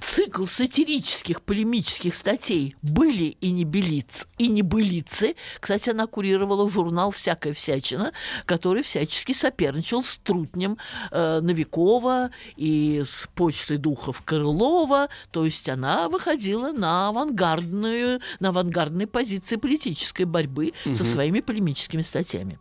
цикл 0.00 0.46
сатирических 0.46 1.42
полемических 1.42 2.14
статей 2.14 2.76
«Были 2.82 3.36
и 3.40 3.50
не, 3.50 3.64
белиц, 3.64 4.26
и 4.38 4.48
не 4.48 4.62
былицы». 4.62 5.34
Кстати, 5.60 5.90
она 5.90 6.06
курировала 6.06 6.68
журнал 6.68 7.10
«Всякая 7.10 7.52
всячина», 7.52 8.12
который 8.46 8.82
всячески 8.82 9.32
соперничал 9.32 10.02
с 10.02 10.18
Трутнем 10.18 10.78
э, 11.10 11.40
Новикова 11.40 12.30
и 12.56 13.02
с 13.04 13.28
почтой 13.34 13.78
духов 13.78 14.22
Крылова. 14.24 15.08
То 15.30 15.44
есть 15.44 15.68
она 15.68 16.08
выходила 16.08 16.72
на 16.72 17.08
авангардную, 17.08 18.20
на 18.38 18.50
авангардные 18.50 19.06
позиции 19.06 19.56
политической 19.56 20.24
борьбы 20.24 20.72
угу. 20.84 20.94
со 20.94 21.04
своими 21.04 21.40
полемическими 21.40 22.02
статьями. 22.02 22.58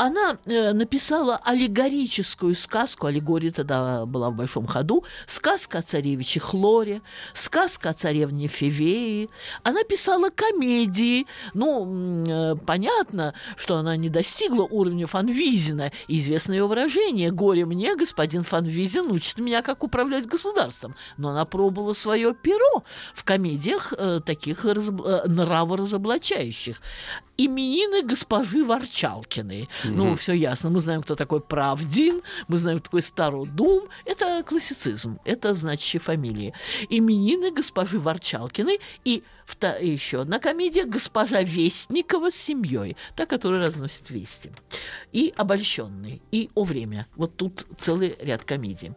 Она 0.00 0.38
э, 0.46 0.72
написала 0.72 1.36
аллегорическую 1.44 2.54
сказку, 2.54 3.06
аллегория 3.06 3.50
тогда 3.50 4.06
была 4.06 4.30
в 4.30 4.34
большом 4.34 4.66
ходу, 4.66 5.04
сказка 5.26 5.80
о 5.80 5.82
царевиче 5.82 6.40
Хлоре, 6.40 7.02
сказка 7.34 7.90
о 7.90 7.92
царевне 7.92 8.48
Февеи. 8.48 9.28
Она 9.62 9.84
писала 9.84 10.30
комедии. 10.30 11.26
Ну, 11.52 12.24
э, 12.26 12.54
понятно, 12.64 13.34
что 13.58 13.76
она 13.76 13.94
не 13.98 14.08
достигла 14.08 14.62
уровня 14.62 15.06
Фанвизина. 15.06 15.92
Известно 16.08 16.54
ее 16.54 16.66
выражение 16.66 17.30
«Горе 17.30 17.66
мне, 17.66 17.94
господин 17.94 18.42
Фанвизин 18.42 19.10
учит 19.10 19.38
меня, 19.38 19.60
как 19.60 19.84
управлять 19.84 20.24
государством». 20.24 20.94
Но 21.18 21.28
она 21.28 21.44
пробовала 21.44 21.92
свое 21.92 22.32
перо 22.32 22.84
в 23.14 23.22
комедиях 23.24 23.92
э, 23.98 24.20
таких 24.24 24.64
разоб... 24.64 25.02
э, 25.04 25.24
нраворазоблачающих 25.26 26.80
именины 27.44 28.02
госпожи 28.02 28.64
Ворчалкиной. 28.64 29.68
Угу. 29.90 29.98
Ну, 29.98 30.16
все 30.16 30.32
ясно. 30.32 30.70
Мы 30.70 30.80
знаем, 30.80 31.02
кто 31.02 31.14
такой 31.14 31.40
Правдин, 31.40 32.22
мы 32.48 32.56
знаем, 32.56 32.78
кто 32.78 32.86
такой 32.86 33.02
Стародум. 33.02 33.84
Это 34.04 34.42
классицизм, 34.42 35.18
это 35.24 35.54
значащие 35.54 36.00
фамилии. 36.00 36.54
Именины 36.88 37.50
госпожи 37.50 37.98
Ворчалкиной 37.98 38.80
и 39.04 39.22
еще 39.80 40.20
одна 40.20 40.38
комедия 40.38 40.84
«Госпожа 40.84 41.42
Вестникова 41.42 42.30
с 42.30 42.36
семьей», 42.36 42.96
та, 43.16 43.26
которая 43.26 43.64
разносит 43.64 44.08
вести. 44.10 44.52
И 45.12 45.34
«Обольщенный», 45.36 46.22
и 46.30 46.50
«О 46.54 46.62
время». 46.64 47.06
Вот 47.16 47.36
тут 47.36 47.66
целый 47.76 48.16
ряд 48.20 48.44
комедий. 48.44 48.92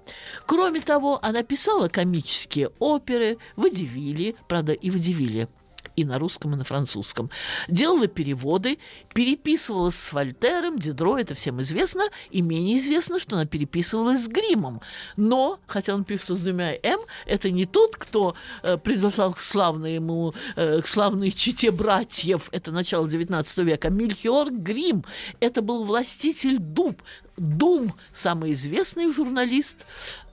Кроме 0.46 0.82
того, 0.82 1.20
она 1.24 1.44
писала 1.44 1.88
комические 1.88 2.70
оперы, 2.80 3.40
водевили, 3.56 4.36
правда, 4.48 4.74
и 4.74 4.92
водевили 4.92 5.48
и 5.96 6.06
на 6.06 6.20
русском, 6.20 6.54
и 6.54 6.58
на 6.58 6.64
французском. 6.64 7.30
Делала 7.68 8.08
переводы, 8.08 8.80
переписывалась 9.14 9.96
с 9.96 10.14
Вольтером, 10.14 10.80
Дидро, 10.80 11.18
это 11.18 11.36
всем 11.36 11.62
известно, 11.62 12.04
и 12.32 12.42
менее 12.42 12.78
известно, 12.78 13.20
что 13.20 13.36
она 13.36 13.46
переписывалась 13.46 14.24
с 14.24 14.28
Гримом. 14.28 14.82
Но, 15.18 15.60
хотя 15.68 15.94
он 15.94 16.04
пишет 16.04 16.30
с 16.30 16.40
двумя 16.42 16.74
«М», 16.84 17.00
это 17.26 17.50
не 17.50 17.66
тот, 17.66 17.96
кто 17.96 18.36
э, 18.64 18.78
принадлежал 18.78 19.34
к 19.34 19.40
славной 19.40 19.96
ему, 19.96 20.34
э, 20.56 20.82
к 20.82 20.88
славной 20.88 21.32
чите 21.32 21.72
братьев, 21.72 22.50
это 22.52 22.72
начало 22.72 23.08
XIX 23.08 23.64
века, 23.64 23.90
Мильхиор 23.90 24.52
Грим, 24.52 25.06
это 25.40 25.62
был 25.62 25.84
властитель 25.84 26.58
Дуб, 26.60 27.02
Дум, 27.38 27.94
самый 28.14 28.54
известный 28.54 29.12
журналист 29.12 29.86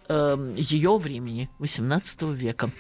э, 0.09 0.55
ее 0.57 0.99
времени, 0.99 1.49
XVIII 1.59 2.35
века. 2.35 2.71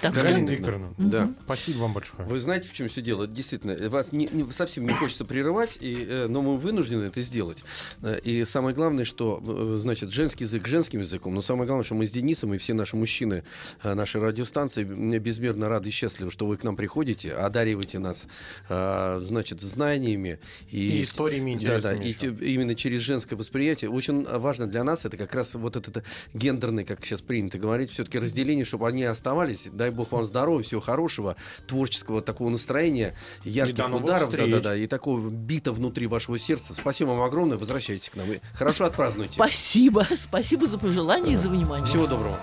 Так 0.00 0.14
Галина 0.14 0.46
что 0.46 0.56
Викторовна, 0.56 0.94
Да. 0.98 1.30
спасибо 1.44 1.78
вам 1.78 1.92
большое. 1.92 2.26
Вы 2.26 2.40
знаете, 2.40 2.68
в 2.68 2.72
чем 2.72 2.88
все 2.88 3.02
дело? 3.02 3.26
Действительно, 3.26 3.76
вас 3.90 4.12
не, 4.12 4.28
не- 4.32 4.50
совсем 4.52 4.86
не 4.86 4.92
хочется 4.94 5.24
прерывать, 5.24 5.76
и, 5.80 6.06
э, 6.08 6.26
но 6.28 6.42
мы 6.42 6.56
вынуждены 6.56 7.04
это 7.04 7.22
сделать. 7.22 7.64
Э, 8.02 8.18
И 8.22 8.44
самое 8.44 8.74
главное, 8.74 9.04
что, 9.04 9.42
э, 9.42 9.78
значит, 9.80 10.10
женский 10.10 10.44
язык 10.44 10.66
женским 10.66 11.00
языком, 11.00 11.34
но 11.34 11.42
самое 11.42 11.66
главное, 11.66 11.84
что 11.84 11.94
мы 11.94 12.06
с 12.06 12.10
Денисом 12.10 12.54
и 12.54 12.58
все 12.58 12.74
наши 12.74 12.96
мужчины 12.96 13.44
нашей 13.82 14.20
радиостанции 14.20 14.84
безмерно 14.84 15.68
рады 15.68 15.88
и 15.88 15.92
счастливы, 15.92 16.30
что 16.30 16.46
вы 16.46 16.56
к 16.56 16.64
нам 16.64 16.76
приходите, 16.76 17.32
одариваете 17.32 17.98
нас, 17.98 18.26
значит, 18.68 19.60
знаниями. 19.60 20.38
И 20.70 21.02
историями 21.02 21.58
Да, 21.60 21.80
да, 21.80 21.92
и 21.94 22.12
именно 22.12 22.74
через 22.74 23.00
женское 23.00 23.36
восприятие. 23.36 23.90
Очень 23.90 24.24
важно 24.24 24.66
для 24.66 24.84
нас 24.84 25.04
это 25.04 25.16
как 25.16 25.34
раз 25.34 25.54
вот 25.54 25.76
это, 25.76 26.02
гендерное, 26.34 26.84
как 26.84 27.04
сейчас 27.04 27.20
принято 27.20 27.58
говорить, 27.58 27.90
все-таки 27.90 28.18
разделение, 28.18 28.64
чтобы 28.64 28.86
они 28.88 29.04
оставались. 29.04 29.66
Дай 29.90 29.96
бог 29.96 30.12
вам 30.12 30.24
здоровья, 30.24 30.62
всего 30.62 30.80
хорошего, 30.80 31.34
творческого 31.66 32.22
такого 32.22 32.48
настроения, 32.48 33.16
ярких 33.42 33.92
ударов, 33.92 34.30
да, 34.30 34.46
да, 34.46 34.60
да, 34.60 34.76
и 34.76 34.86
такого 34.86 35.28
бита 35.28 35.72
внутри 35.72 36.06
вашего 36.06 36.38
сердца. 36.38 36.74
Спасибо 36.74 37.08
вам 37.08 37.22
огромное, 37.22 37.58
возвращайтесь 37.58 38.08
к 38.08 38.14
нам 38.14 38.30
и 38.32 38.38
хорошо 38.54 38.84
отпразднуйте. 38.84 39.34
спасибо. 39.34 40.06
Спасибо 40.16 40.68
за 40.68 40.78
пожелания 40.78 41.32
и 41.32 41.36
за 41.36 41.48
внимание. 41.48 41.86
Всего 41.86 42.06
доброго. 42.06 42.38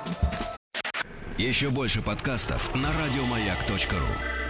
Еще 1.38 1.70
больше 1.70 2.02
подкастов 2.02 2.76
на 2.76 2.90
радиомаяк.ру. 2.92 4.47